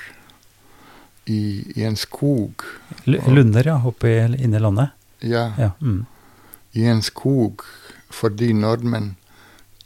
[1.26, 2.62] i, i en skog.
[3.10, 3.80] L- Lunder, ja.
[3.90, 4.90] Oppe i- inne i landet.
[5.26, 5.72] Ja, Ja.
[5.82, 6.06] Mm.
[6.74, 7.62] i en skog
[8.12, 9.16] fordi nordmenn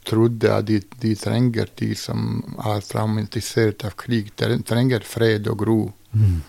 [0.04, 5.92] trodde at de, de trenger de som er traumatisert av krig, trenger fred og ro.
[6.12, 6.42] Mm.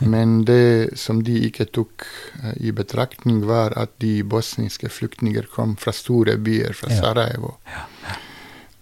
[0.00, 2.04] Men det som de ikke tok
[2.42, 7.00] eh, i betraktning, var at de bosniske flyktninger kom fra store byer, fra Ja.
[7.02, 7.56] Sarajevo.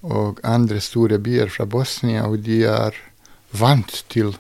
[0.07, 2.95] Og andre store byer fra Bosnia, og de er
[3.57, 4.37] vant til,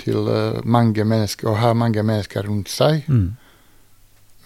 [0.00, 3.04] til eh, mange mennesker, å ha mange mennesker rundt seg.
[3.08, 3.36] Mm.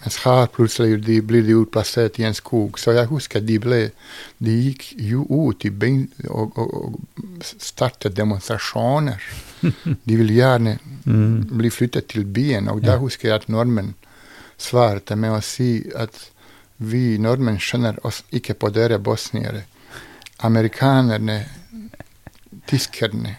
[0.07, 2.79] Mens her plutselig de blir de utplassert i en skog.
[2.79, 3.79] Så jeg husker de ble
[4.39, 9.19] De gikk jo ut i bein og, og, og startet demonstrasjoner.
[9.61, 11.45] De ville gjerne Mm.
[11.57, 13.93] bli flyttet til byen, og da husker jeg at nordmenn
[14.59, 16.17] svarte med å si at
[16.83, 19.61] vi nordmenn skjønner oss ikke på dere bosniere.
[20.43, 21.37] Amerikanerne,
[22.67, 23.37] tyskerne,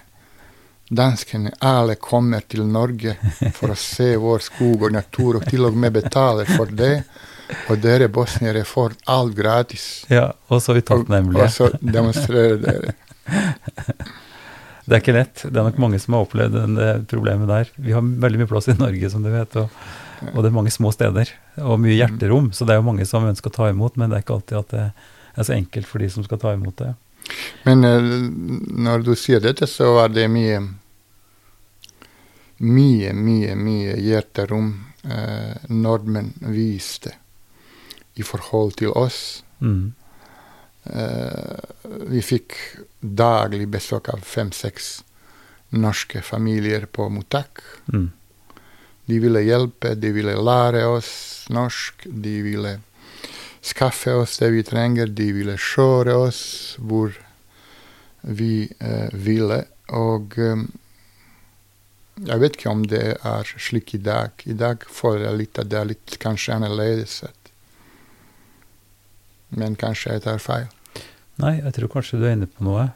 [0.90, 3.16] danskene, alle kommer til Norge
[3.56, 7.02] for å se vår skog og natur, og til og med betaler for det.
[7.72, 10.04] Og dere bosniere får alt gratis.
[10.12, 10.32] ja.
[10.52, 11.44] Og så Og, utakknemlige.
[11.44, 12.92] og så demonstrerer dere.
[14.88, 15.42] Det er ikke lett.
[15.44, 17.68] Det er nok mange som har opplevd det problemet der.
[17.76, 19.68] Vi har veldig mye plass i Norge, som du vet, og,
[20.32, 21.28] og det er mange små steder.
[21.60, 24.16] Og mye hjerterom, så det er jo mange som ønsker å ta imot, men det
[24.20, 26.94] er ikke alltid at det er så enkelt for de som skal ta imot det.
[27.66, 28.10] Men eh,
[28.88, 30.60] når du sier dette, så var det mye
[32.58, 34.72] Mye, mye, mye hjerterom
[35.06, 37.12] eh, nordmenn viste
[38.18, 39.44] i forhold til oss.
[39.62, 39.92] Mm.
[40.90, 41.68] Eh,
[42.10, 42.56] vi fikk
[42.98, 44.90] daglig besøk av fem-seks
[45.70, 47.62] norske familier på mottak.
[47.92, 48.10] Mm.
[49.08, 51.10] De ville hjelpe, de ville lære oss
[51.52, 52.74] norsk, de ville
[53.64, 56.42] skaffe oss det vi trenger, de ville kjøre oss
[56.78, 57.16] hvor
[58.22, 59.62] vi eh, ville.
[59.94, 60.64] Og eh,
[62.28, 64.34] jeg vet ikke om det er slik i dag.
[64.44, 67.20] I dag føler jeg litt at det er litt kanskje annerledes.
[69.54, 70.66] Men kanskje jeg tar feil.
[71.38, 72.88] Nei, jeg tror kanskje du er inne på noe.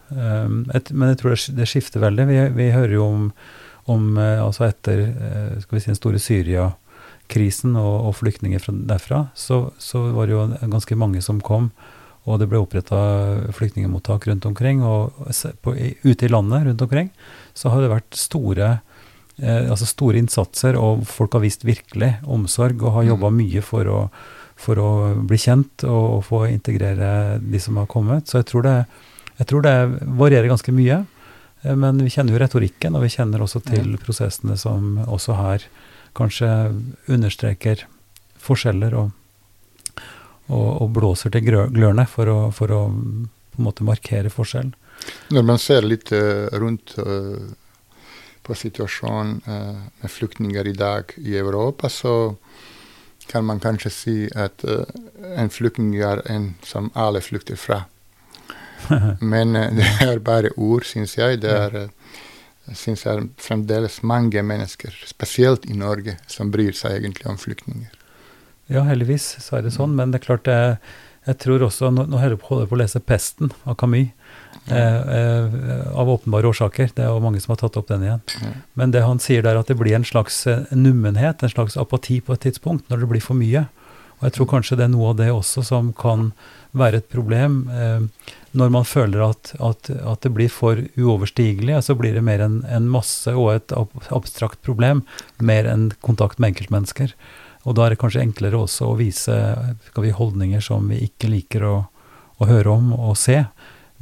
[0.75, 2.27] Et, men jeg tror det, skifter veldig.
[2.27, 3.29] Vi, vi hører jo om,
[3.92, 6.22] om eh, altså etter eh, skal vi si, den store
[7.32, 11.70] Syria-krisen og, og flyktninger fra, derfra, så, så var det jo ganske mange som kom.
[12.24, 14.82] Og det ble oppretta flyktningmottak rundt omkring.
[14.82, 15.12] Og
[15.62, 17.10] på, ute i landet rundt omkring
[17.54, 18.80] så har det vært store
[19.40, 23.88] eh, altså store innsatser, og folk har vist virkelig omsorg og har jobba mye for
[23.90, 24.02] å,
[24.56, 24.90] for å
[25.26, 28.28] bli kjent og, og få integrere de som har kommet.
[28.28, 28.76] Så jeg tror det,
[29.40, 29.76] jeg tror det
[30.20, 31.02] varierer ganske mye.
[31.64, 35.66] Eh, Men vi kjenner jo retorikken, og vi kjenner også til prosessene som også her
[36.16, 36.48] kanskje
[37.12, 37.87] understreker
[38.42, 39.11] forskjeller og,
[40.51, 42.83] og, og blåser til glørne for å, for å
[43.53, 44.72] på en måte markere forskjell.
[45.33, 47.53] Når man ser litt eh, rundt eh,
[48.42, 52.35] på situasjonen eh, med flyktninger i dag i Europa, så
[53.29, 57.85] kan man kanskje si at en flyktning er en som alle flykter fra.
[59.33, 61.38] Men det er bare ord, syns jeg.
[61.44, 61.77] Det er,
[62.68, 67.40] jeg synes det er fremdeles mange mennesker, spesielt i Norge, som bryr seg egentlig om
[67.40, 67.90] flyktninger.
[68.70, 70.77] Ja, heldigvis så er det sånn, men det er klart jeg,
[71.27, 74.14] jeg tror også, Nå, nå holder jeg på å lese 'Pesten' av Camus,
[74.70, 76.94] eh, eh, av åpenbare årsaker.
[76.94, 78.22] Det er jo mange som har tatt opp den igjen.
[78.40, 78.55] Ja.
[78.79, 82.20] Men det han sier der, at det blir en slags eh, nummenhet, en slags apati
[82.20, 83.66] på et tidspunkt, når det blir for mye.
[84.22, 86.28] Og jeg tror kanskje det er noe av det også som kan
[86.78, 87.64] være et problem.
[87.74, 92.44] Eh, når man føler at, at, at det blir for uoverstigelig, så blir det mer
[92.44, 93.74] en, en masse og et
[94.14, 95.02] abstrakt problem,
[95.42, 97.16] mer enn kontakt med enkeltmennesker.
[97.66, 99.35] Og da er det kanskje enklere også å vise
[99.98, 101.76] vi, holdninger som vi ikke liker å,
[102.38, 103.40] å høre om og se,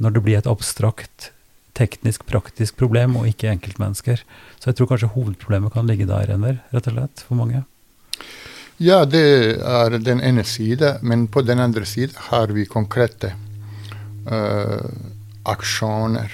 [0.01, 1.31] når det blir et abstrakt,
[1.77, 4.21] teknisk, praktisk problem, og ikke enkeltmennesker.
[4.59, 7.65] Så jeg tror kanskje hovedproblemet kan ligge der, Enver, rett og slett, for mange.
[8.81, 10.97] Ja, det er den ene siden.
[11.01, 13.33] men på den andre siden har vi konkrete
[14.31, 14.89] uh,
[15.45, 16.31] aksjoner.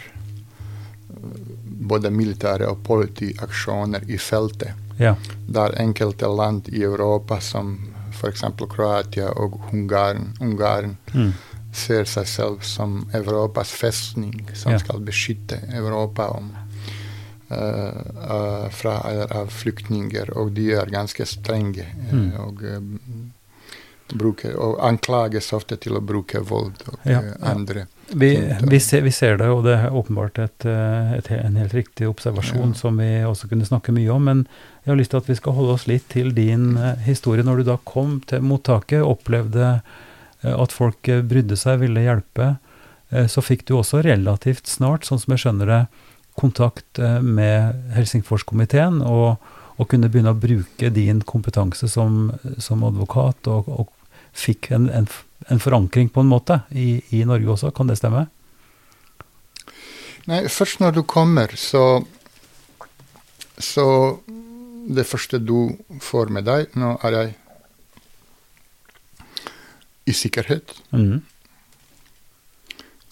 [1.87, 4.73] Både militære og politiaksjoner i feltet.
[4.99, 5.15] Ja.
[5.47, 7.77] Der enkelte land i Europa, som
[8.17, 8.41] f.eks.
[8.69, 11.33] Kroatia og Ungarn, Ungarn Mm.
[11.73, 14.77] ser seg selv som Europas festning, som Ja.
[14.79, 16.51] skal beskytte Europa om,
[17.49, 20.33] fra eller av flyktninger.
[20.37, 21.85] Og de er ganske strenge.
[21.87, 22.31] eh, Mm.
[22.39, 22.79] Og, eh,
[24.17, 27.51] bruker, og anklages ofte til å bruke vold og Ja, eh, ja.
[27.51, 27.87] andre.
[28.13, 28.29] Vi,
[28.63, 32.07] vi, ser, vi ser det, og det er åpenbart et, eh, et, en helt riktig
[32.07, 32.73] observasjon Ja.
[32.73, 34.23] som vi også kunne snakke mye om.
[34.23, 34.47] Men
[34.85, 37.43] jeg har lyst til at vi skal holde oss litt til din eh, historie.
[37.43, 39.81] Når du da kom til mottaket, opplevde
[40.43, 42.57] eh, at folk eh, brydde seg, ville hjelpe,
[43.11, 45.87] eh, så fikk du også relativt snart, sånn som jeg skjønner det,
[46.37, 49.37] kontakt eh, med Helsingforskomiteen, og,
[49.77, 53.91] og kunne begynne å bruke din kompetanse som, som advokat, og, og
[54.37, 55.07] fikk en, en,
[55.49, 57.71] en forankring på en måte i, i Norge også.
[57.73, 58.27] Kan det stemme?
[60.27, 62.03] Nei, først når du kommer, så
[63.57, 63.83] Så
[64.95, 65.73] det første du
[66.03, 67.31] får med deg Nå er jeg
[70.07, 71.17] i sikkerhet, Mhm.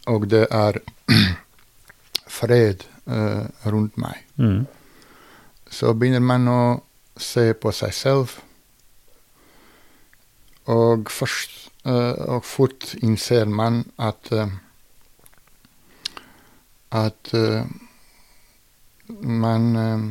[0.07, 0.77] og det er
[2.37, 4.23] fred rundt meg.
[4.41, 4.65] Mm.
[5.69, 6.61] Så begynner man å
[7.21, 8.33] se på seg selv,
[10.65, 14.49] og først eh, og fort innser man at eh,
[16.95, 17.65] at eh,
[19.21, 20.05] man eh,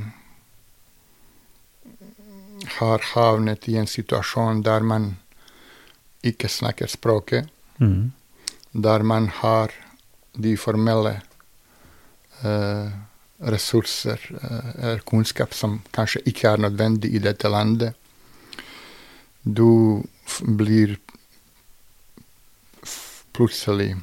[2.78, 5.16] har havnet i en situasjon der man
[6.24, 8.12] ikke snakker språket, mm.
[8.72, 9.74] der man har
[10.34, 11.33] de formelle eh,
[13.38, 17.94] ressurser eh, eller kunnskap som kanskje ikke er nødvendig i dette landet.
[19.42, 20.02] Du
[20.40, 20.96] blir
[23.34, 23.94] plutselig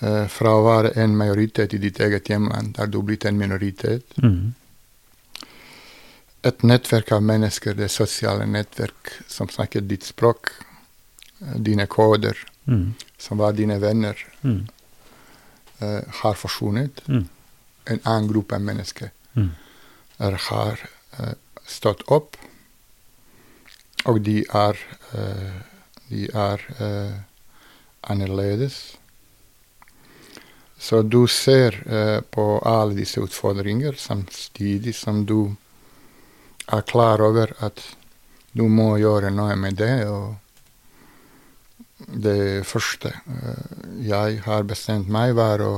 [0.00, 4.16] eh, fra å være en majoritet i ditt eget hjemland, er du blitt en minoritet.
[4.22, 4.54] Mm.
[6.46, 10.50] Et nettverk av mennesker, det sosiale nettverk som snakker ditt språk,
[11.42, 12.94] eh, dine koder, mm.
[13.18, 14.66] som var dine venner, Mhm.
[15.80, 17.02] Eh, har forsvunnet.
[17.08, 17.28] Mm.
[17.84, 19.50] En annen gruppe mennesker Mm.
[20.18, 20.80] er, har
[21.20, 21.34] uh,
[21.66, 22.36] stått opp,
[24.06, 24.78] og de er,
[25.12, 25.56] eh,
[26.08, 27.18] de er eh,
[28.02, 28.96] annerledes.
[30.78, 35.56] Så du ser eh, på alle disse utfordringer samtidig som du
[36.66, 37.82] er klar over at
[38.52, 40.06] du må gjøre noe med det.
[40.06, 40.36] og
[41.98, 45.74] det første eh, jeg har bestemt meg, var å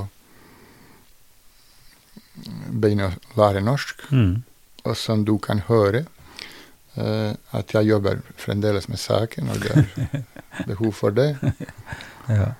[2.70, 4.08] begynne å lære norsk.
[4.10, 4.42] Mm.
[4.86, 6.04] Og som du kan høre,
[6.98, 10.24] eh, at jeg jobber fremdeles med saken, og det er
[10.70, 11.30] behov for det.
[12.28, 12.52] Ja.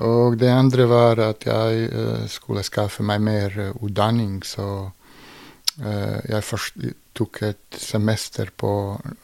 [0.00, 4.90] Og det andre var at jeg eh, skulle skaffe meg mer utdanning, så
[5.72, 6.82] jeg først
[7.16, 8.70] tok et semester på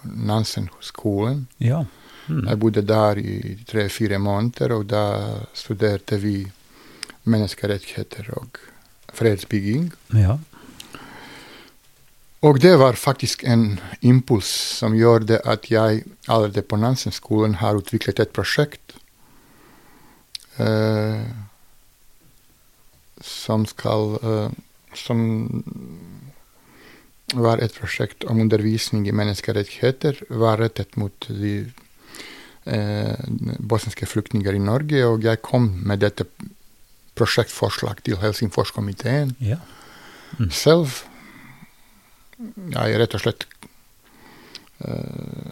[0.09, 1.43] Nansen-skolen.
[1.61, 1.83] ja.
[2.29, 2.49] Mhm.
[2.49, 5.05] Jeg bodde der i tre-fire måneder, og da
[5.55, 6.53] studerte vi
[7.25, 8.59] menneskerettigheter og
[9.15, 9.93] fredsbygging.
[10.15, 10.39] ja.
[12.41, 14.47] Og det var faktisk en impuls
[14.79, 18.95] som gjorde at jeg allerede på Nansen-skolen har utviklet et prosjekt
[20.63, 21.27] eh,
[23.21, 24.51] som skal eh,
[24.95, 25.19] Som
[27.35, 31.71] var et prosjekt om undervisning i menneskerettigheter, var rettet mot de
[32.69, 36.27] bosniske flyktninger i Norge, og jeg kom med dette
[37.19, 39.59] prosjektforslag til Helsingforskomiteen ja.
[40.55, 41.03] selv.
[42.39, 43.47] Jeg rett og slett
[44.87, 45.49] eh,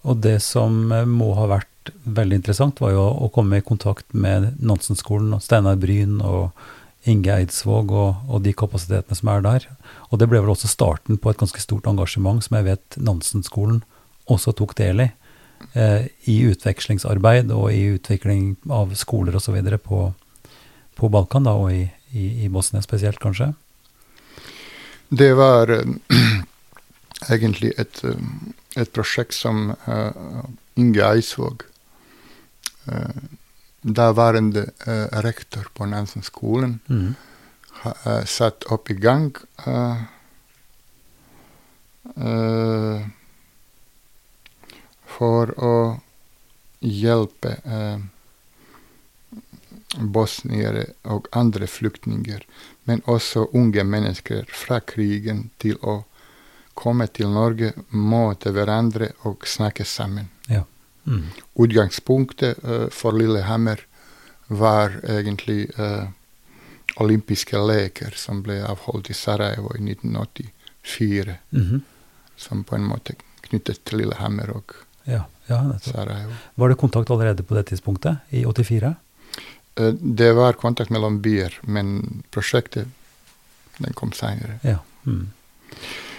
[0.07, 4.09] Og det som eh, må ha vært veldig interessant, var jo å komme i kontakt
[4.15, 6.51] med Nansen-skolen og Steinar Bryn og
[7.07, 9.69] Inge Eidsvåg og, og de kapasitetene som er der.
[10.11, 13.83] Og det ble vel også starten på et ganske stort engasjement som jeg vet Nansen-skolen
[14.33, 15.11] også tok del i.
[15.79, 19.61] Eh, I utvekslingsarbeid og i utvikling av skoler osv.
[19.85, 20.01] På,
[20.99, 23.53] på Balkan, da, og i, i, i Bosnia spesielt, kanskje.
[25.09, 25.87] Det var eh,
[27.31, 28.29] egentlig et, eh,
[28.77, 30.45] et prosjekt som eh,
[30.77, 31.63] Inge Eidsvåg,
[32.91, 33.21] uh,
[33.87, 36.81] daværende eh, rektor på Nansen-skolen,
[37.83, 39.37] ha, eh, satt opp i gang.
[42.17, 43.07] eh,
[45.17, 46.01] for å
[46.81, 47.57] hjelpe
[49.97, 52.43] bosniere og andre flyktninger,
[52.85, 56.05] men også unge mennesker fra krigen, til å
[56.75, 60.29] komme til Norge, møte hverandre og snakke sammen.
[61.07, 61.23] Mm.
[61.55, 63.81] Utgangspunktet eh, for Lillehammer
[64.49, 66.09] var egentlig eh,
[66.97, 71.81] olympiske leker som ble avholdt i Sarajevo i 1984, Mhm.
[72.37, 73.15] som på en måte
[73.49, 74.75] knyttet til Lillehammer og
[75.07, 75.61] Ja, ja.
[75.79, 76.33] Sarajevo.
[76.55, 78.95] Var det kontakt allerede på det tidspunktet, i 84?
[79.77, 82.89] Eh, Det var kontakt mellom byer, men prosjektet
[83.79, 84.59] den kom seinere.
[84.65, 84.79] Ja.
[85.07, 85.29] Mm.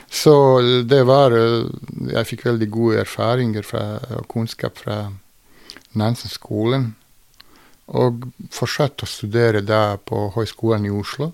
[0.09, 1.65] Så det var eh,
[2.13, 3.65] Jeg fikk veldig gode erfaringer
[4.17, 5.11] og kunnskap fra
[5.97, 6.93] Nansen-skolen.
[7.87, 11.31] Og fortsatte å studere da på Høgskolen i Oslo.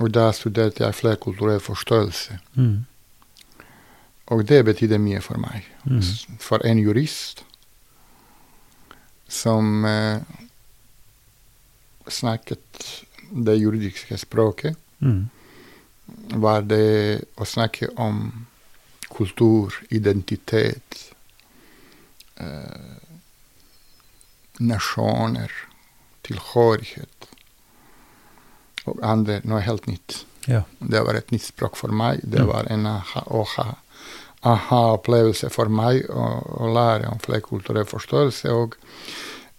[0.00, 2.38] Og da studerte jeg flerkulturell forståelse.
[2.56, 2.84] Mm.
[4.32, 5.66] Og det betydde mye for meg.
[5.84, 6.02] Mm.
[6.40, 7.44] For en jurist
[9.28, 10.22] som eh,
[12.08, 12.88] snakket
[13.32, 15.24] det juridiske språket, Mm.
[16.34, 18.46] Var det å snakke om
[19.12, 21.12] kultur, identitet,
[22.36, 22.98] eh,
[24.60, 25.52] nasjoner,
[26.22, 27.28] tilhørighet
[28.86, 30.24] og andre noe helt nytt.
[30.50, 30.62] Ja.
[30.80, 32.20] Det var et nytt språk for meg.
[32.24, 32.46] Det Mm.
[32.48, 33.76] var en aha-opplevelse
[34.44, 36.22] aha-opplevelse for meg å,
[36.66, 38.50] å lære om flerkulturell forståelse.
[38.50, 38.74] Og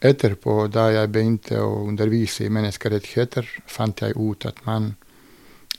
[0.03, 4.95] etterpå, da jeg begynte å undervise i menneskerettigheter, fant jeg ut at man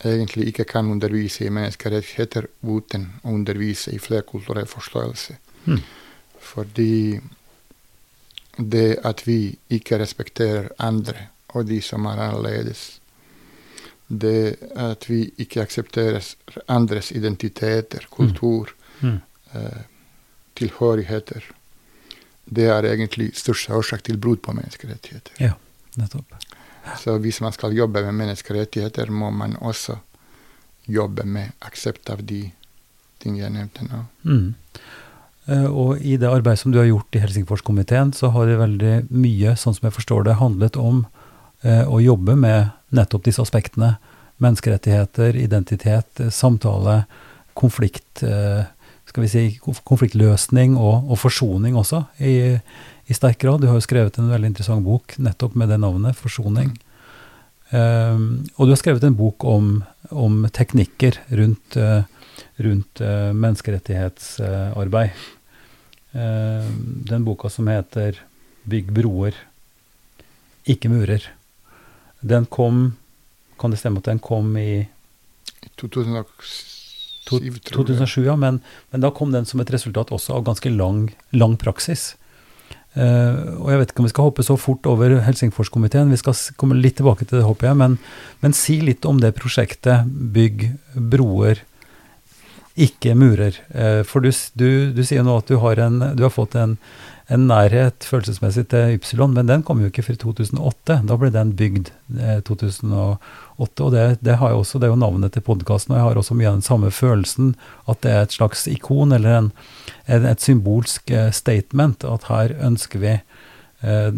[0.04, 5.36] egentlig ikke kan undervise i menneskerettigheter uten å undervise i flerkulturell forståelse.
[5.66, 5.80] Mm.
[6.40, 7.20] Fordi
[8.58, 13.00] det at vi ikke respekterer andre og de som er annerledes,
[14.08, 16.22] det at vi ikke aksepterer
[16.68, 19.20] andres identiteter, kultur, Mm.
[19.54, 19.82] eh,
[20.56, 21.42] tilhørigheter,
[22.46, 25.32] det er egentlig største årsak til brudd på menneskerettigheter.
[25.40, 25.52] Ja,
[25.96, 26.24] Nettopp.
[27.00, 29.98] Så hvis man skal jobbe med menneskerettigheter, må man også
[30.86, 32.42] jobbe med aksept av de
[33.22, 34.02] ting jeg nevnte nå.
[34.28, 34.54] Mm.
[35.46, 38.94] Eh, Og i det arbeidet som du har gjort i Helsingforskomiteen, så har det veldig
[39.10, 41.04] mye, sånn som jeg forstår det, handlet om
[41.62, 43.96] eh, å jobbe med nettopp disse aspektene.
[44.44, 47.04] Menneskerettigheter, identitet, samtale,
[47.54, 48.64] konflikt, eh,
[49.08, 52.58] skal vi si, konfliktløsning og, og forsoning også, i,
[53.06, 53.60] i sterk grad.
[53.60, 56.72] Du har jo skrevet en veldig interessant bok nettopp med det navnet, Forsoning.
[57.74, 59.78] Um, og du har skrevet en bok om,
[60.14, 62.04] om teknikker rundt uh,
[62.56, 65.10] rundt uh, menneskerettighetsarbeid.
[66.14, 66.68] Uh,
[67.10, 68.20] den boka som heter
[68.64, 69.34] 'Bygg broer,
[70.66, 71.26] ikke murer',
[72.20, 72.96] den kom
[73.58, 74.88] Kan det stemme at den kom i
[75.62, 76.26] I 2007,
[77.24, 77.60] tror jeg.
[77.62, 81.54] 2007, ja, men, men da kom den som et resultat også av ganske lang, lang
[81.56, 82.16] praksis.
[82.94, 86.36] Eh, og jeg vet ikke om vi skal hoppe så fort over Helsingforskomiteen, vi skal
[86.60, 87.96] komme litt tilbake til det, håper jeg, men,
[88.44, 91.64] men si litt om det prosjektet Bygg broer,
[92.74, 93.56] ikke murer.
[93.70, 96.74] Eh, for du, du, du sier nå at du har, en, du har fått en,
[97.30, 100.98] en nærhet følelsesmessig til Ypsilon, men den kom jo ikke før i 2008.
[101.06, 105.00] Da ble den bygd eh, 2008, og det, det, har jeg også, det er jo
[105.04, 107.54] navnet til podkasten, og jeg har også mye av den samme følelsen,
[107.86, 109.50] at det er et slags ikon, eller en,
[110.10, 114.10] et symbolsk eh, statement, at her ønsker vi eh,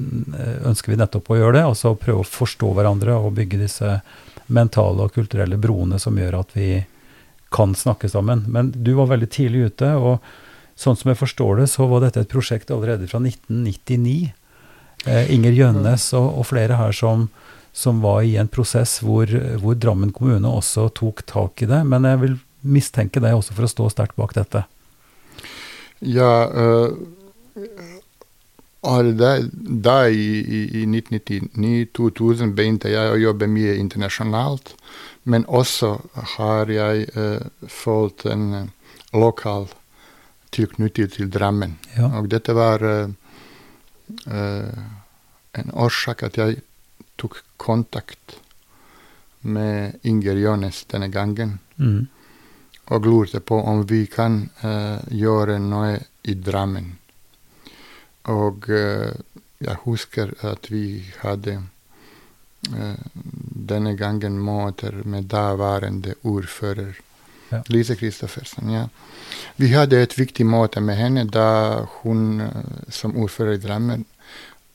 [0.66, 3.98] ønsker vi nettopp å gjøre det, altså prøve å forstå hverandre og bygge disse
[4.46, 6.70] mentale og kulturelle broene som gjør at vi
[7.54, 8.44] kan snakke sammen.
[8.48, 10.24] Men du var veldig tidlig ute, og
[10.76, 14.32] sånn som jeg forstår det, så var dette et prosjekt allerede fra 1999.
[15.06, 17.28] Eh, Inger Gjønnes og, og flere her som,
[17.76, 19.30] som var i en prosess hvor,
[19.62, 21.82] hvor Drammen kommune også tok tak i det.
[21.88, 24.66] Men jeg vil mistenke deg også for å stå sterkt bak dette.
[26.04, 26.88] Ja, eh,
[29.16, 29.30] da,
[29.88, 34.74] da i, i, i 1999-2000 begynte jeg å jobbe mye internasjonalt,
[35.26, 35.90] men også
[36.36, 38.68] har jeg uh, fått en eh,
[39.16, 39.66] lokal
[40.54, 41.76] tilknytning til Drammen.
[41.96, 42.12] Ja.
[42.20, 43.10] Og dette var eh,
[44.30, 44.82] eh,
[45.58, 46.60] en årsak at jeg
[47.18, 48.38] tok kontakt
[49.46, 52.06] med Inger Jones denne gangen Mm.
[52.86, 56.86] og lurte på om vi kan uh, gjøre noe i Drammen.
[58.32, 59.12] Og uh,
[59.60, 61.66] jeg husker at vi hadde eh,
[62.66, 66.96] denne gangen møter med daværende ordfører
[67.48, 67.62] Ja.
[67.66, 68.70] Lise Christoffersen.
[68.70, 68.88] Ja.
[69.56, 74.04] Vi hadde et viktig møte med henne da hun eh, som ordfører i Drammen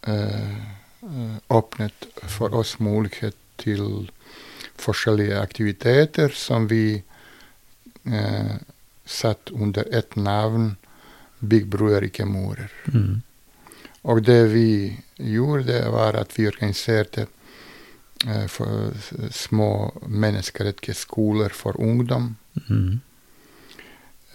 [0.07, 0.57] eh,
[1.03, 4.09] eh, åpnet for oss mulighet til
[4.81, 7.01] forskjellige aktiviteter som vi
[8.05, 8.55] eh,
[9.05, 10.77] satt under ett navn,
[11.39, 12.71] Big Brother ikke morer.
[12.93, 13.21] Mm.
[14.07, 17.40] Og det vi gjorde, var at vi organiserte eh,
[18.47, 18.93] for
[19.33, 22.35] små menneskerettighetsskoler for ungdom.
[22.69, 22.99] Mm.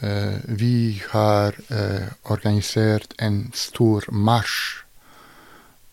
[0.01, 4.85] Eh, vi har eh, organisert en stor marsj,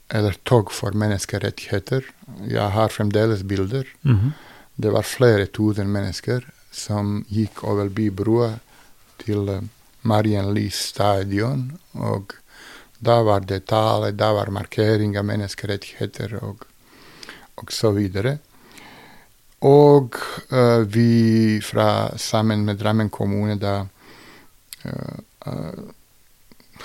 [0.10, 2.04] eller tog for menneskerettigheter.
[2.48, 3.88] Jeg har fremdeles bilder.
[4.02, 4.34] Mhm.
[4.76, 8.60] Det var flere tusen mennesker som gikk over bybrua
[9.24, 9.64] til eh,
[10.02, 11.80] Marienlyst stadion.
[11.94, 12.34] Og
[13.00, 16.66] da var det tale, da var markering av menneskerettigheter og,
[17.96, 18.38] videre.
[19.64, 20.16] Og
[20.52, 23.86] uh, vi fra sammen med Drammen kommune da
[24.86, 25.84] uh, uh,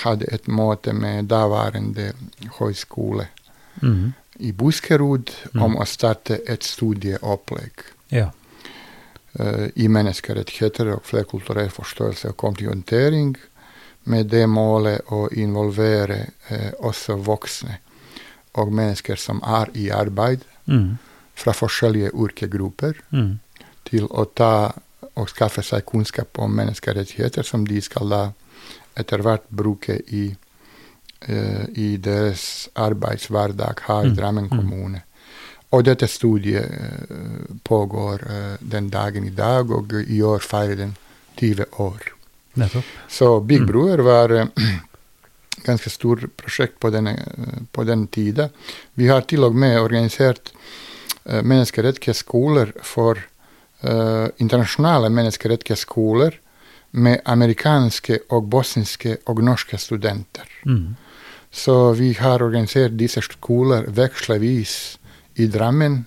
[0.05, 2.13] hadde et møte med daværende
[2.59, 3.29] høyskole
[3.81, 4.13] Mhm.
[4.39, 5.63] i Buskerud Mm.
[5.63, 7.73] om å starte et studieopplegg
[8.11, 8.31] Ja.
[9.77, 13.37] i menneskerettigheter og flerkulturell forståelse og kontinuitering,
[14.05, 16.27] med det målet å involvere
[16.81, 17.79] også voksne
[18.55, 20.97] og mennesker som er i arbeid mm.
[21.39, 23.33] fra forskjellige yrkesgrupper, mm.
[23.89, 24.53] til å ta
[25.19, 28.23] og skaffe seg kunnskap om menneskerettigheter som de skal da
[28.99, 30.29] etter hvert bruke i,
[31.29, 34.51] uh, i deres arbeidshverdag her i Mm, Drammen mm.
[34.51, 35.03] kommune.
[35.71, 36.71] Og dette studiet
[37.11, 40.97] uh, pågår uh, den dagen i dag, og i år feirer den
[41.37, 42.13] 20 år.
[42.55, 42.85] Nettopp.
[43.09, 43.67] Så Big Mm.
[43.67, 44.49] Brother var
[45.65, 48.49] ganske stort prosjekt på, denne, eh, på den tida.
[48.95, 50.53] Vi har til og med organisert
[51.25, 53.21] uh, menneskerettighetsskoler for
[53.85, 56.39] uh, internasjonale menneskerettighetsskoler
[56.91, 60.49] med amerikanske og bosniske og norske studenter.
[60.65, 60.97] Mm.
[61.51, 64.99] Så vi har organisert disse skoler vekslevis
[65.37, 66.07] i Drammen,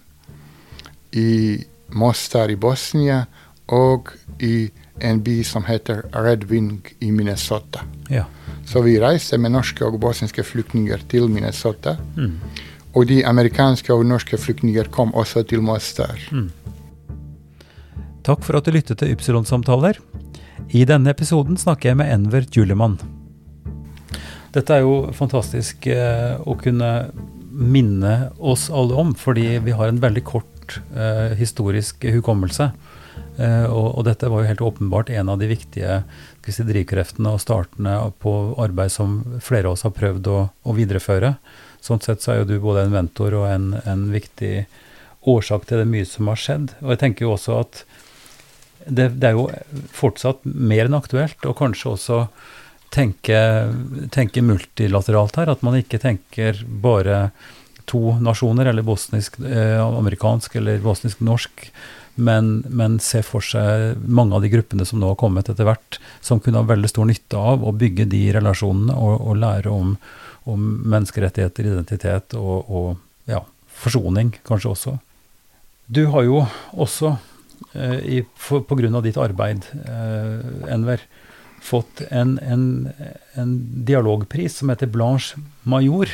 [1.11, 3.25] i Mostar i Bosnia
[3.67, 4.69] og i
[5.01, 7.85] en by som heter Red Wing i Minnesota.
[8.12, 8.26] Ja.
[8.68, 11.95] Så vi reiste med norske og bosniske flyktninger til Minnesota.
[12.18, 12.36] Mm.
[12.91, 16.20] Og de amerikanske og norske flyktninger kom også til Mostar.
[18.28, 19.97] Takk for at du lyttet til Ypsilon-samtaler.
[20.76, 22.99] I denne episoden snakker jeg med Enver Julemann.
[24.51, 26.91] Dette er jo fantastisk eh, å kunne
[27.51, 32.70] minne oss alle om, fordi vi har en veldig kort eh, historisk hukommelse.
[33.38, 36.01] Eh, og, og dette var jo helt åpenbart en av de viktige
[36.47, 41.36] si, drivkreftene og startene på arbeid som flere av oss har prøvd å, å videreføre.
[41.82, 44.65] Sånn sett så er jo du både en mentor og en, en viktig
[45.32, 46.73] årsak til det mye som har skjedd.
[46.82, 47.84] Og jeg tenker jo også at
[48.86, 49.47] det, det er jo
[49.93, 52.19] fortsatt mer enn aktuelt å kanskje også
[52.93, 53.39] tenke,
[54.13, 55.53] tenke multilateralt her.
[55.53, 57.29] At man ikke tenker bare
[57.89, 61.65] to nasjoner, eller bosnisk-amerikansk eller bosnisk-norsk,
[62.16, 65.99] men, men se for seg mange av de gruppene som nå har kommet etter hvert,
[66.24, 69.95] som kunne ha veldig stor nytte av å bygge de relasjonene og, og lære om,
[70.51, 73.43] om menneskerettigheter, identitet og, og ja,
[73.82, 74.97] forsoning kanskje også.
[75.91, 77.16] Du har jo også
[77.76, 81.03] eh, av ditt arbeid, eh, Enver,
[81.62, 82.89] fått en, en,
[83.38, 83.51] en
[83.86, 86.09] dialogpris som heter Blanche Major.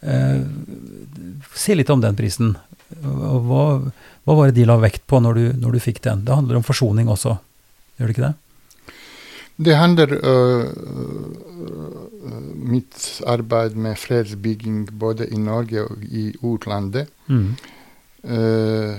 [0.00, 0.42] Eh,
[1.54, 2.54] si litt om den prisen.
[3.02, 3.90] Hva,
[4.26, 6.24] hva var det de la vekt på når du, når du fikk den?
[6.26, 7.36] Det handler om forsoning også,
[7.96, 8.34] gjør det ikke det?
[9.56, 12.40] Det handler øh, øh,
[12.74, 17.08] mitt arbeid med fredsbygging både i Norge og i utlandet.
[17.26, 17.56] Mm.
[18.26, 18.98] Uh,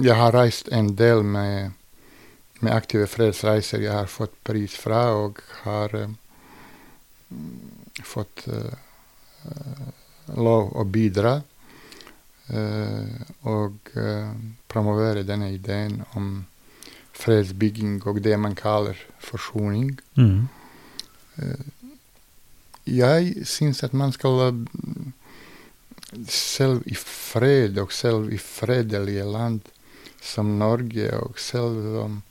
[0.00, 1.70] jeg har reist en del med,
[2.60, 6.08] med aktive fredsreiser jeg har fått pris fra, og har uh,
[8.04, 8.74] fått eh,
[10.36, 11.40] lov å bidra.
[12.48, 14.30] Eh, og eh,
[14.68, 16.44] promovere denne ideen om
[17.16, 19.96] fredsbygging og det man kaller forsoning.
[20.16, 20.48] Mm.
[22.86, 24.60] Jeg syns at man skal eh,
[26.30, 29.60] selv i fred og selv i fredelige land
[30.22, 32.22] som Norge, og selv om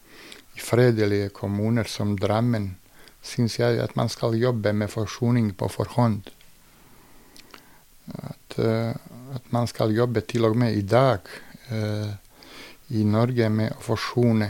[0.56, 2.76] i fredelige kommuner som Drammen,
[3.24, 6.22] syns jeg at man skal jobbe med forsoning på forhånd.
[8.14, 8.94] At, eh,
[9.36, 11.26] at man skal jobbe til og med i dag
[11.74, 12.12] eh,
[12.94, 14.50] i Norge med å forsone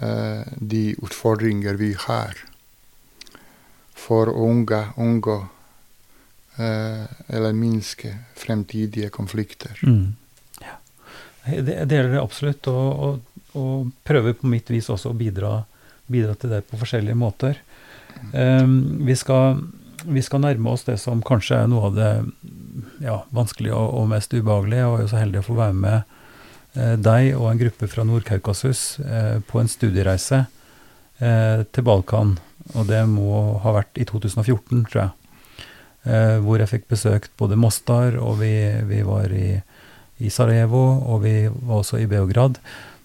[0.00, 2.38] eh, de utfordringer vi har
[4.02, 5.40] for å unngå
[6.62, 9.78] eller minske fremtidige konflikter.
[9.88, 10.12] Mm.
[10.60, 10.74] Ja.
[11.48, 15.54] Det deler det absolutt, og, og, og prøver på mitt vis også å bidra,
[16.12, 17.62] bidra til det på forskjellige måter.
[18.34, 19.62] Um, vi, skal,
[20.04, 22.10] vi skal nærme oss det som kanskje er noe av det
[23.04, 24.82] ja, vanskelige og, og mest ubehagelige.
[24.82, 25.98] Jeg var jo så heldig å få være med
[26.74, 30.44] eh, deg og en gruppe fra Nord-Kaukasus eh, på en studiereise
[31.18, 32.36] eh, til Balkan,
[32.74, 35.12] og det må ha vært i 2014, tror jeg.
[36.02, 38.54] Eh, hvor jeg fikk besøkt både Mostar, og vi,
[38.88, 39.56] vi var i,
[40.18, 42.58] i Sarajevo, og vi var også i Beograd.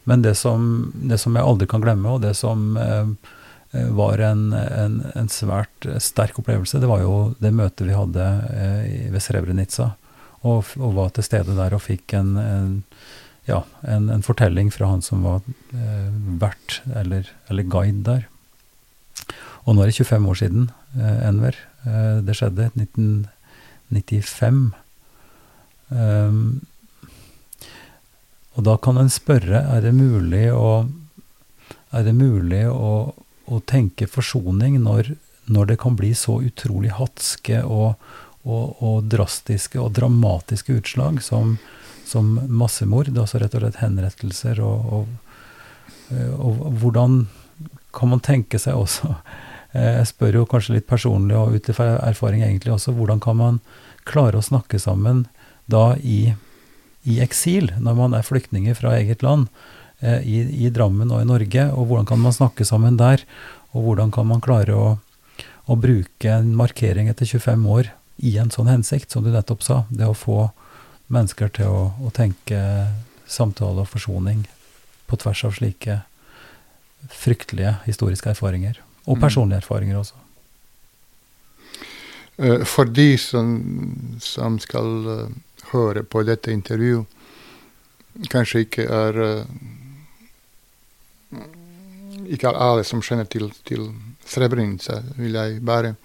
[0.08, 3.34] Men det som, det som jeg aldri kan glemme, og det som eh
[3.72, 9.10] var en, en, en svært sterk opplevelse, det var jo det møtet vi hadde eh,
[9.12, 9.92] ved Srebrenica.
[10.48, 12.74] Og, og var til stede der og fikk en, en,
[13.48, 13.64] ja,
[14.24, 15.42] fortelling fra han som var
[15.76, 16.10] eh,
[16.40, 18.28] vert, eller, eller guide der.
[19.66, 21.58] Og nå er det 25 år siden, eh, Enver.
[21.84, 24.72] Eh, det skjedde 1995.
[25.88, 26.66] Um,
[28.58, 30.88] og da kan en spørre, er det mulig å,
[31.96, 33.14] er det mulig å,
[33.48, 35.14] å tenke forsoning når,
[35.48, 37.96] når det kan bli så utrolig hatske og,
[38.44, 41.56] og, og drastiske og dramatiske utslag som,
[42.08, 45.38] som massemord, altså rett og slett henrettelser, og, og,
[46.12, 46.34] eh,
[46.82, 47.26] hvordan
[47.96, 49.16] kan man tenke seg også?
[49.74, 53.40] Eh, Jeg spør jo kanskje litt personlig og ut ifra erfaring egentlig også, hvordan kan
[53.40, 53.62] man
[54.08, 55.26] klare å snakke sammen
[55.68, 56.34] da i,
[57.04, 59.50] i eksil, når man er flyktninger fra eget land,
[60.02, 63.24] i, i Drammen og i Norge, og hvordan kan man snakke sammen der,
[63.74, 64.90] og hvordan kan man klare å,
[65.66, 69.80] å bruke en markering etter 25 år i en sånn hensikt, som du nettopp sa,
[69.90, 70.52] det å få
[71.14, 72.60] mennesker til å, å tenke
[73.28, 74.46] samtale og forsoning
[75.08, 76.02] på tvers av slike
[77.14, 78.80] fryktelige historiske erfaringer.
[79.08, 79.22] Og Mm.
[79.22, 80.16] personlige erfaringer også.
[82.38, 85.30] Eh, For de som, som skal eh,
[85.72, 87.06] høre på dette intervjuet,
[88.34, 89.46] kanskje ikke er eh,
[92.28, 93.90] Ikke alle som kjenner til, til
[94.28, 95.96] Srebrenica, vil jeg bare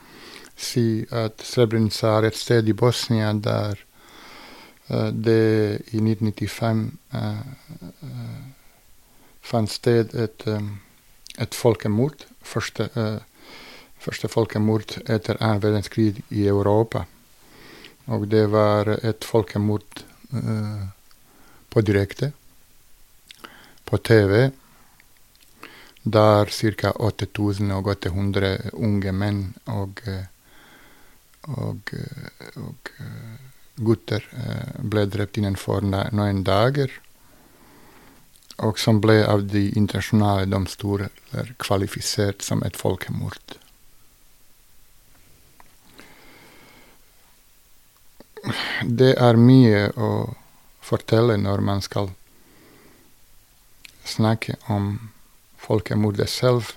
[0.57, 3.81] si at Srebrenica er et sted i Bosnia der
[4.91, 8.53] uh, det i 1995 uh, eh,
[9.43, 10.77] fant sted et, um,
[11.39, 12.27] et folkemord.
[12.43, 13.19] Første, eh,
[14.03, 17.05] første folkemord etter annen verdenskrig i Europa.
[18.07, 20.05] Og det var et folkemord
[20.35, 20.87] eh,
[21.71, 22.33] på direkte,
[23.87, 24.51] på TV,
[26.03, 26.91] der ca.
[26.91, 30.03] 8800 unge menn og,
[31.47, 31.95] og,
[32.57, 32.93] og
[33.77, 36.93] gutter eh, ble drept innenfor noen dager.
[38.63, 43.57] Og som ble av de internasjonale domstoler kvalifisert som et folkemord.
[48.83, 50.13] Det er mye å
[50.83, 52.11] fortelle når man skal
[54.05, 54.97] snakke om
[55.63, 56.73] folkemordet selv,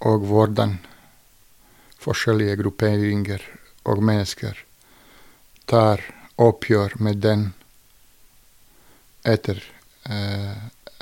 [0.00, 0.78] og hvordan
[2.04, 3.42] forskjellige grupperinger
[3.84, 4.58] og mennesker
[5.66, 6.02] tar
[6.38, 7.46] oppgjør med den
[9.26, 9.58] etter
[10.06, 10.52] eh,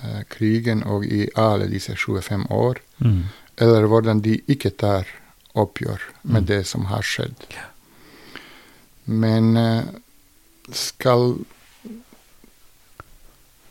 [0.00, 3.24] eh, krigen og i alle disse 25 år, Mm.
[3.58, 5.06] eller hvordan de ikke tar
[5.54, 6.46] oppgjør med Mm.
[6.46, 7.34] det som har skjedd.
[9.06, 9.84] Men eh,
[10.72, 11.44] skal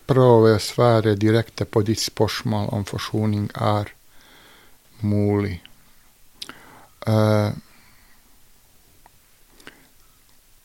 [0.10, 3.94] prøve å svare direkte på ditt spørsmål om forsoning er
[5.04, 5.60] mulig.
[7.08, 7.52] Uh,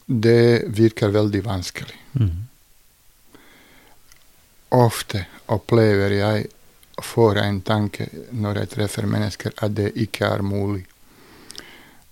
[0.06, 1.98] det virker veldig vanskelig.
[2.18, 2.36] Mm.
[4.78, 6.46] Ofte opplever jeg
[7.02, 10.86] får en tanke når jeg treffer mennesker at det ikke er mulig.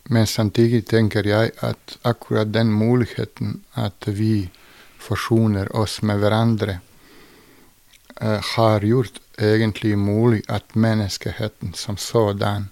[0.09, 4.49] Men samtidig tenker jeg at akkurat den muligheten at vi
[5.03, 6.79] forsoner oss med hverandre,
[8.57, 12.69] har gjort egentlig mulig at menneskeheten som sådan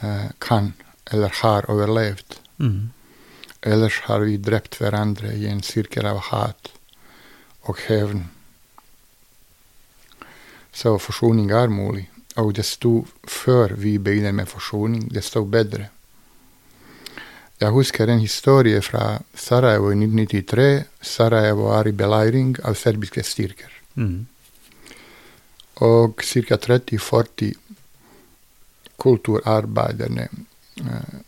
[0.00, 0.72] eh, kan
[1.10, 2.40] eller har overlevd.
[2.56, 2.90] Mm.
[3.60, 6.72] Ellers har vi drept hverandre i en sirkel av hat
[7.64, 8.26] og hevn.
[10.72, 12.10] Så forsoning er mulig.
[12.36, 15.88] Og desto før vi begynner med forsoning, desto bedre.
[17.60, 20.84] Jeg husker en historie fra Sarajevo i 1993.
[21.00, 23.70] Sarajevo er i beleiring av serbiske styrker.
[23.94, 24.26] Mm.
[25.74, 27.52] og cirka 30-40
[28.96, 30.28] kulturarbetare,
[30.76, 31.18] eh,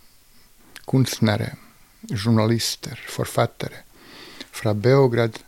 [0.84, 1.54] konstnärer,
[2.00, 3.82] journalister, forfattere
[4.50, 5.38] fra Beograd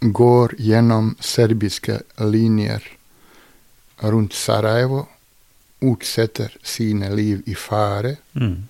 [0.00, 2.98] går genom serbiska linjer
[3.96, 5.06] rundt Sarajevo,
[5.80, 8.68] utsätter sina liv i fare mm.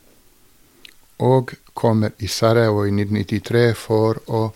[1.16, 4.54] och kommer i Sarajevo i 1993 för att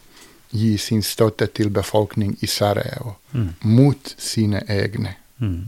[0.52, 3.54] gi sin støtte til befolkning i Sarajevo, Mm.
[3.62, 5.14] mot sine egne.
[5.38, 5.64] Mm.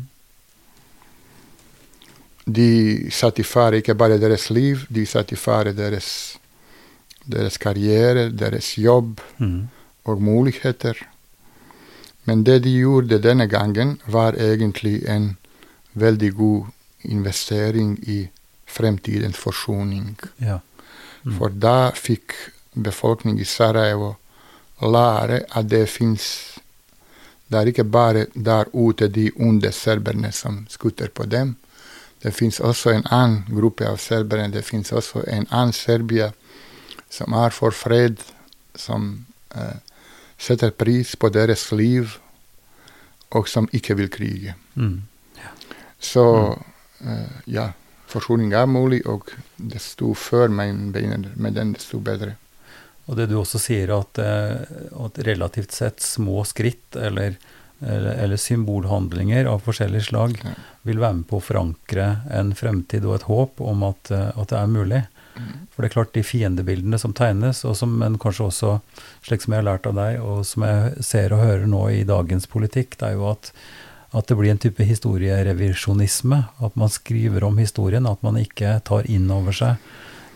[2.47, 6.37] De satte i fare ikke bare deres liv, de satte i fare deres,
[7.25, 9.69] deres karriere, deres jobb Mm.
[10.05, 10.95] og muligheter.
[12.27, 15.37] Men det de gjorde denne gangen, var egentlig en
[15.95, 16.65] veldig god
[17.05, 18.29] investering i
[18.67, 20.19] fremtidens forsoning.
[20.41, 20.59] Ja.
[21.25, 21.39] Mm.
[21.39, 22.35] For da fikk
[22.75, 24.15] befolkningen i Sarajevo
[24.91, 26.51] lære at det fins
[27.49, 31.57] Det er ikke bare der ute de onde serberne som skutter på dem.
[32.23, 34.49] Det fins også en annen gruppe av serbere.
[34.49, 36.31] Det fins også en annen Serbia
[37.11, 38.17] som er for fred,
[38.75, 39.77] som eh,
[40.39, 42.17] setter pris på deres liv,
[43.31, 44.55] og som ikke vil krige.
[44.75, 45.03] Mm.
[46.01, 46.25] Så
[47.05, 47.69] eh, ja,
[48.09, 49.29] forsoning er mulig, og
[49.59, 52.35] desto før man begynner med den, desto bedre.
[53.07, 54.63] Og det du også sier, at, eh,
[55.05, 57.35] at relativt sett små skritt eller,
[57.85, 60.55] eller, eller symbolhandlinger av forskjellig slag Ja.
[60.89, 64.49] vil være med på å forankre en fremtid og et håp om at, eh, at
[64.49, 65.03] det er mulig.
[65.75, 68.69] For det er klart, de fiendebildene som tegnes, og som, men kanskje også,
[69.27, 72.05] slik som jeg har lært av deg, og som jeg ser og hører nå i
[72.07, 73.51] dagens politikk, det er jo at,
[74.15, 76.39] at det blir en type historierevisjonisme.
[76.63, 79.77] At man skriver om historien, at man ikke tar inn over seg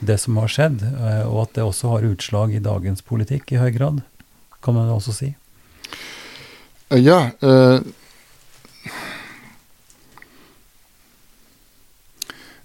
[0.00, 3.58] det som har skjedd, eh, og at det også har utslag i dagens politikk i
[3.60, 4.02] høy grad,
[4.62, 5.34] kan man også si.
[6.90, 7.30] Eh, Ja.
[7.42, 7.80] eh,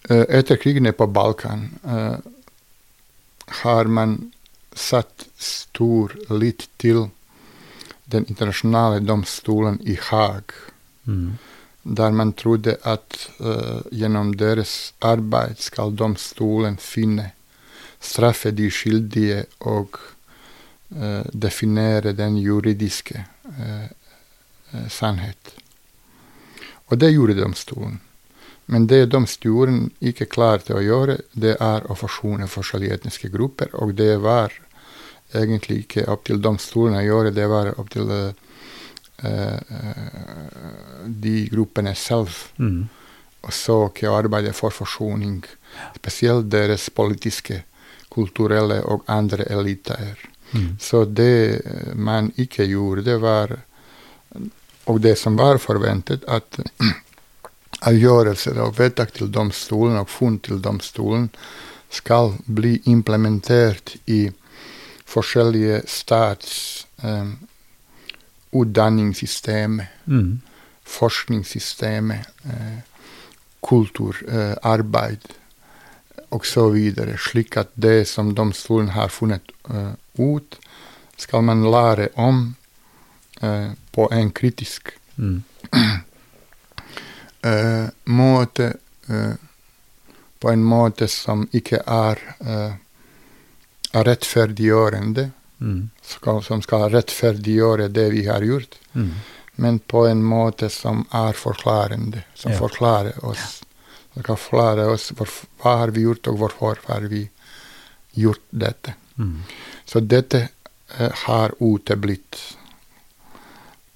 [0.10, 2.18] etter krigene på Balkan eh,
[3.64, 4.32] har man
[4.76, 7.10] satt stor lit til
[8.06, 10.44] den internasjonale domstolen i Haag,
[11.06, 11.34] Mm.
[11.84, 17.32] Der man trodde at eh, gjennom deres arbeid skal domstolen finne,
[18.00, 20.00] straffe de skyldige og
[20.96, 23.26] eh, definere den juridiske
[23.60, 25.54] eh, sannhet.
[26.88, 28.00] Og det gjorde domstolen.
[28.66, 33.96] Men det domstolen ikke klarte å gjøre, det er å forsone forskjellige etniske grupper, og
[34.00, 34.56] det var
[35.36, 38.32] egentlig ikke opp til domstolen å gjøre, det var opp til eh,
[41.06, 42.30] de gruppene selv.
[42.58, 42.90] Mm.
[43.44, 45.44] Og så ikke arbeide for forsoning,
[45.98, 47.64] spesielt deres politiske,
[48.14, 50.20] kulturelle og andre eliter.
[50.54, 50.76] Mm.
[50.80, 53.60] Så det eh, man ikke gjorde, det var
[54.86, 56.60] Og det som var forventet, at
[57.90, 61.30] avgjørelser og vedtak til domstolen og funn til domstolen
[61.90, 64.28] skal bli implementert i
[65.08, 67.32] forskjellige stats eh,
[68.54, 70.42] utdanningssystemet, Mm.
[70.84, 72.78] forskningssystemet, eh,
[73.68, 75.20] kulturarbeid
[76.30, 80.60] osv., slik at det som domstolen har funnet eh, ut,
[81.18, 82.56] skal man lære om
[83.42, 85.44] eh, på en kritisk Mm.
[87.42, 88.74] eh, måte.
[89.10, 89.34] eh,
[90.40, 92.74] på en måte som ikke eh,
[93.94, 95.32] er rettferdiggjørende,
[95.64, 95.90] Mm.
[96.04, 99.12] skal, som skal rettferdiggjøre det vi har gjort, Mm.
[99.56, 102.58] men på en måte som er forklarende, som Ja.
[102.60, 103.64] forklarer oss.
[104.14, 105.30] Som kan forklare oss hvor,
[105.62, 107.30] hva har vi gjort, og hvorfor har vi
[108.14, 108.94] gjort dette.
[109.18, 109.44] Mm.
[109.86, 110.50] Så dette
[111.00, 112.38] uh, har uteblitt.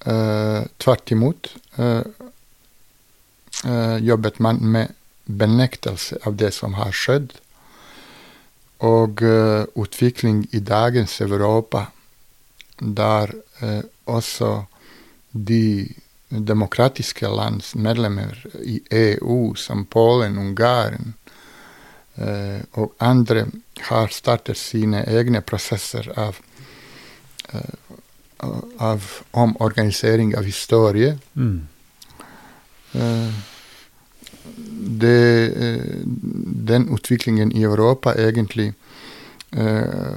[0.06, 1.48] Uh, tvert imot
[1.78, 2.02] uh,
[3.64, 4.94] eh, jobbet man med
[5.24, 7.32] benektelse av det som har skjedd,
[8.78, 11.86] og eh, utvikling i dagens Europa,
[12.78, 14.64] der eh, også
[15.32, 15.88] de
[16.28, 21.14] demokratiske lands medlemmer i EU, som Polen, Ungarn
[22.16, 23.46] eh, og andre,
[23.88, 26.38] har startet sine egne prosesser av,
[28.78, 31.14] av omorganisering av historie.
[31.34, 31.62] Mm.
[35.00, 36.00] Det, eh,
[36.68, 38.72] den utviklingen i Europa egentlig
[39.52, 40.16] eh,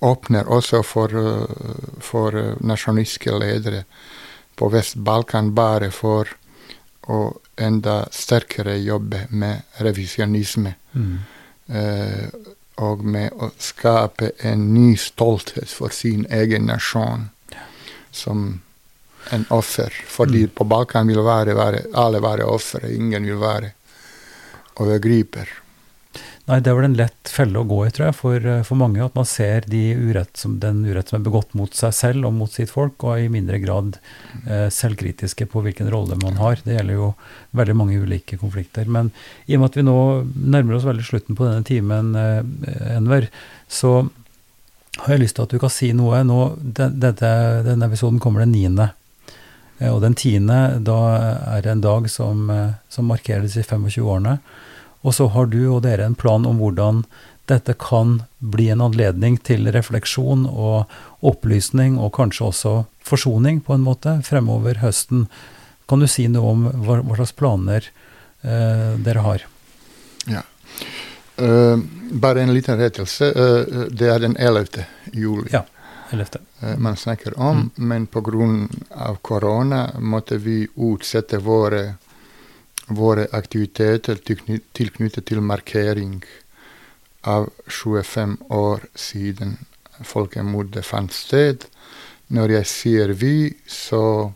[0.00, 3.84] åpner også for, eh, for eh, nasjonalistiske ledere
[4.56, 6.28] på Vest-Balkan bare for
[7.08, 10.74] å enda sterkere jobbe med revisjonisme.
[10.92, 11.18] Mm.
[11.68, 12.28] eh,
[12.78, 17.28] og med å skape en ny stolthet for sin egen nasjon
[18.14, 18.60] som
[19.34, 19.94] en offer.
[20.08, 20.56] Fordi mm.
[20.58, 22.90] på Balkan vil være, være, alle være ofre.
[22.94, 23.72] Ingen vil være
[24.82, 25.50] overgriper.
[26.48, 28.80] Nei, Det er vel en lett felle å gå i, tror jeg, for, eh, for
[28.80, 29.02] mange.
[29.04, 32.32] At man ser de urett som, den urett som er begått mot seg selv og
[32.32, 33.98] mot sitt folk, og er i mindre grad
[34.46, 36.62] eh, selvkritiske på hvilken rolle man har.
[36.64, 37.10] Det gjelder jo
[37.58, 38.88] veldig mange ulike konflikter.
[38.88, 39.12] Men
[39.44, 39.98] i og med at vi nå
[40.56, 43.28] nærmer oss veldig slutten på denne timen, eh, Enver,
[43.68, 44.08] så
[45.04, 46.22] har jeg lyst til at du kan si noe.
[46.24, 47.28] Nå, den, dette,
[47.68, 48.88] denne episoden kommer den 9.
[49.86, 50.98] Og den tiende, da
[51.54, 54.38] er det en dag som, eh, som markerer disse 25 årene.
[55.06, 57.04] Og så har du og dere en plan om hvordan
[57.48, 60.90] dette kan bli en anledning til refleksjon og
[61.24, 65.28] opplysning, og kanskje også forsoning, på en måte, fremover høsten.
[65.88, 67.86] Kan du si noe om hva, hva slags planer
[68.42, 69.46] eh, dere har?
[70.28, 70.42] Ja.
[71.38, 71.78] Uh,
[72.18, 73.30] bare en liten rettelse.
[73.30, 74.82] Uh, det er den 11.
[75.14, 75.62] juli Ja.
[76.10, 76.38] 11.
[76.60, 79.16] eh, man snakker om, men pga.
[79.22, 81.94] korona måtte vi utsette våre,
[82.86, 84.16] våre aktiviteter
[84.72, 86.22] tilknyttet til markering
[87.22, 89.56] av 25 år siden
[90.04, 91.66] folkemordet fant sted.
[92.28, 94.32] Når jeg sier vi, så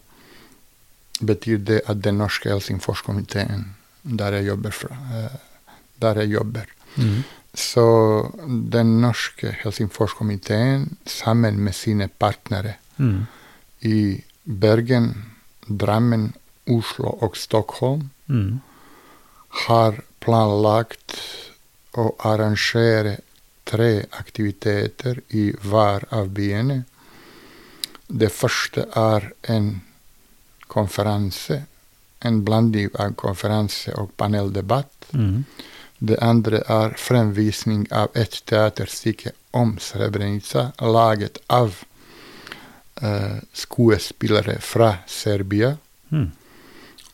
[1.21, 5.37] betyr det at Den norske Helsingforskomiteen, der jeg jobber fra, eh,
[6.01, 6.67] der jeg jobber,
[6.97, 7.23] Mm.
[7.55, 8.31] Så
[8.71, 13.27] Den norske Helsingforskomiteen, sammen med sine partnere Mm.
[13.83, 15.15] i Bergen,
[15.69, 16.35] Drammen,
[16.69, 18.61] Oslo og Stockholm, Mm.
[19.49, 21.19] har planlagt
[21.95, 23.19] å arrangere
[23.65, 26.85] tre aktiviteter i hver av byene.
[28.09, 29.83] Det første er en
[30.69, 31.63] konferanse,
[32.23, 35.13] en blanding av konferanse og paneldebatt.
[35.13, 35.45] Mm.
[36.03, 41.77] Det andre er fremvisning av et teaterstykke om Srebrenica, laget av
[43.03, 45.77] uh, skuespillere fra Serbia,
[46.13, 46.33] Mm.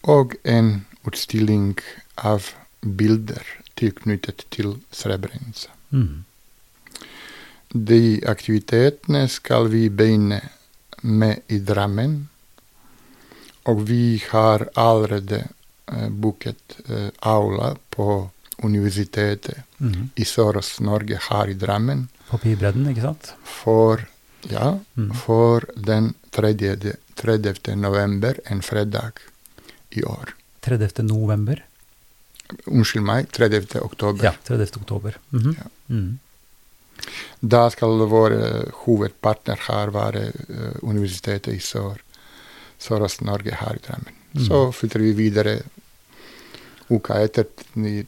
[0.02, 0.70] og en
[1.06, 1.76] utstilling
[2.16, 2.48] av
[2.82, 3.44] bilder
[3.78, 5.70] tilknyttet til Srebrenica.
[5.94, 6.24] Mm.
[7.70, 10.40] De aktivitetene skal vi begynne
[11.02, 12.16] med i Drammen,
[13.70, 15.44] og vi har allerede
[15.92, 18.30] uh, booket uh, aula på
[18.64, 20.10] Universitetet Mm.
[20.16, 23.32] i Sørøst-Norge her i Drammen Papirbredden, ikke sant?
[23.44, 24.00] for,
[24.50, 25.12] ja, Mm.
[25.14, 26.96] for den 30.
[27.16, 27.76] 30.
[27.76, 29.12] november, en fredag
[29.92, 30.34] i år.
[30.62, 31.02] 30.
[31.06, 31.62] november.
[32.66, 33.80] Unnskyld meg, 30.
[33.82, 34.24] oktober.
[34.24, 34.76] Ja, 30.
[34.80, 35.14] oktober.
[35.32, 35.56] Mhm.
[35.56, 35.66] Ja.
[35.88, 36.18] Mm.
[37.40, 38.32] Da skal vår
[38.84, 41.98] hovedpartner her være eh, Universitetet i Sør,
[42.80, 44.14] Sørøst-Norge her i Drammen.
[44.34, 44.44] Mm.
[44.44, 45.60] Så flytter vi videre
[46.90, 47.46] uka etter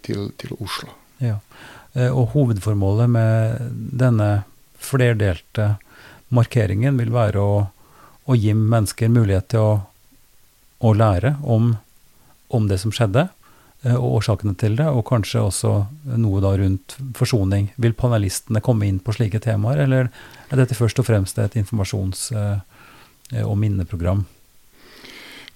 [0.02, 0.94] til, til, Oslo.
[1.20, 1.38] Ja.
[1.94, 3.58] Eh, Og hovedformålet med
[4.00, 4.44] denne
[4.80, 5.74] flerdelte
[6.30, 7.66] markeringen vil være å,
[8.24, 9.74] å gi mennesker mulighet til å,
[10.80, 11.74] å lære om,
[12.48, 13.26] om det som skjedde,
[13.82, 15.74] eh, og årsakene til det, og kanskje også
[16.16, 17.72] noe da rundt forsoning.
[17.76, 20.08] Vil panelistene komme inn på slike temaer, eller
[20.48, 24.24] er dette først og fremst et informasjons- eh, og minneprogram?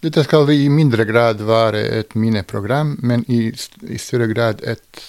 [0.05, 3.47] Dette skal i mindre grad være et minneprogram, men i,
[3.89, 5.01] i større grad et,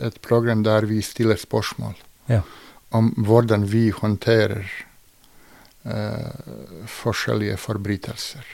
[0.00, 1.94] et program der vi stiller spørsmål
[2.28, 2.40] Ja.
[2.90, 4.64] om hvordan vi håndterer
[5.84, 8.44] uh, forskjellige forbrytelser.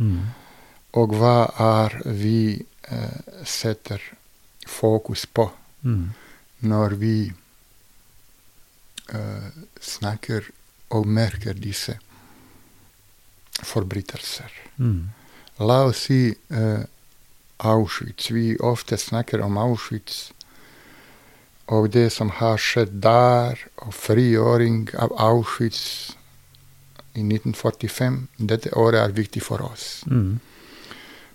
[0.00, 0.20] Mm.
[0.96, 4.00] Og hva er vi uh, setter
[4.66, 5.50] fokus på
[5.84, 6.14] Mm.
[6.64, 7.32] når vi
[9.12, 9.48] uh,
[9.84, 10.46] snakker
[10.96, 11.98] og merker disse
[13.62, 14.48] forbrytelser.
[14.78, 15.10] Mm.
[15.58, 16.82] La oss si eh,
[17.58, 18.30] Auschwitz.
[18.30, 20.30] Vi ofte snakker om Auschwitz
[21.72, 26.12] og det som har skjedd der, og frigjøring av Auschwitz
[27.16, 28.18] i 1945.
[28.36, 30.02] Dette året er viktig for oss.
[30.04, 30.40] Mm.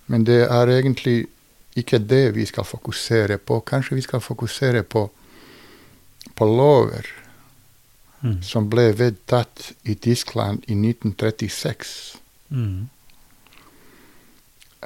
[0.05, 1.23] Men det er egentlig
[1.79, 3.61] ikke det vi skal fokusere på.
[3.65, 5.07] Kanskje vi skal fokusere på,
[6.35, 7.15] på lover
[8.21, 8.41] Mm.
[8.43, 12.17] som ble vedtatt i Tyskland i 1936,
[12.51, 12.89] Mm.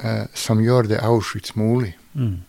[0.02, 1.94] Eh, som gjør det Auschwitz mulig.
[2.14, 2.42] Mm.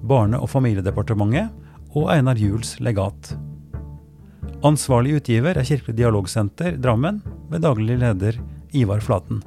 [0.03, 3.29] Barne- og familiedepartementet og Einar Juels legat.
[4.67, 8.41] Ansvarlig utgiver er Kirkelig dialogsenter Drammen, med daglig leder
[8.75, 9.39] Ivar Flaten.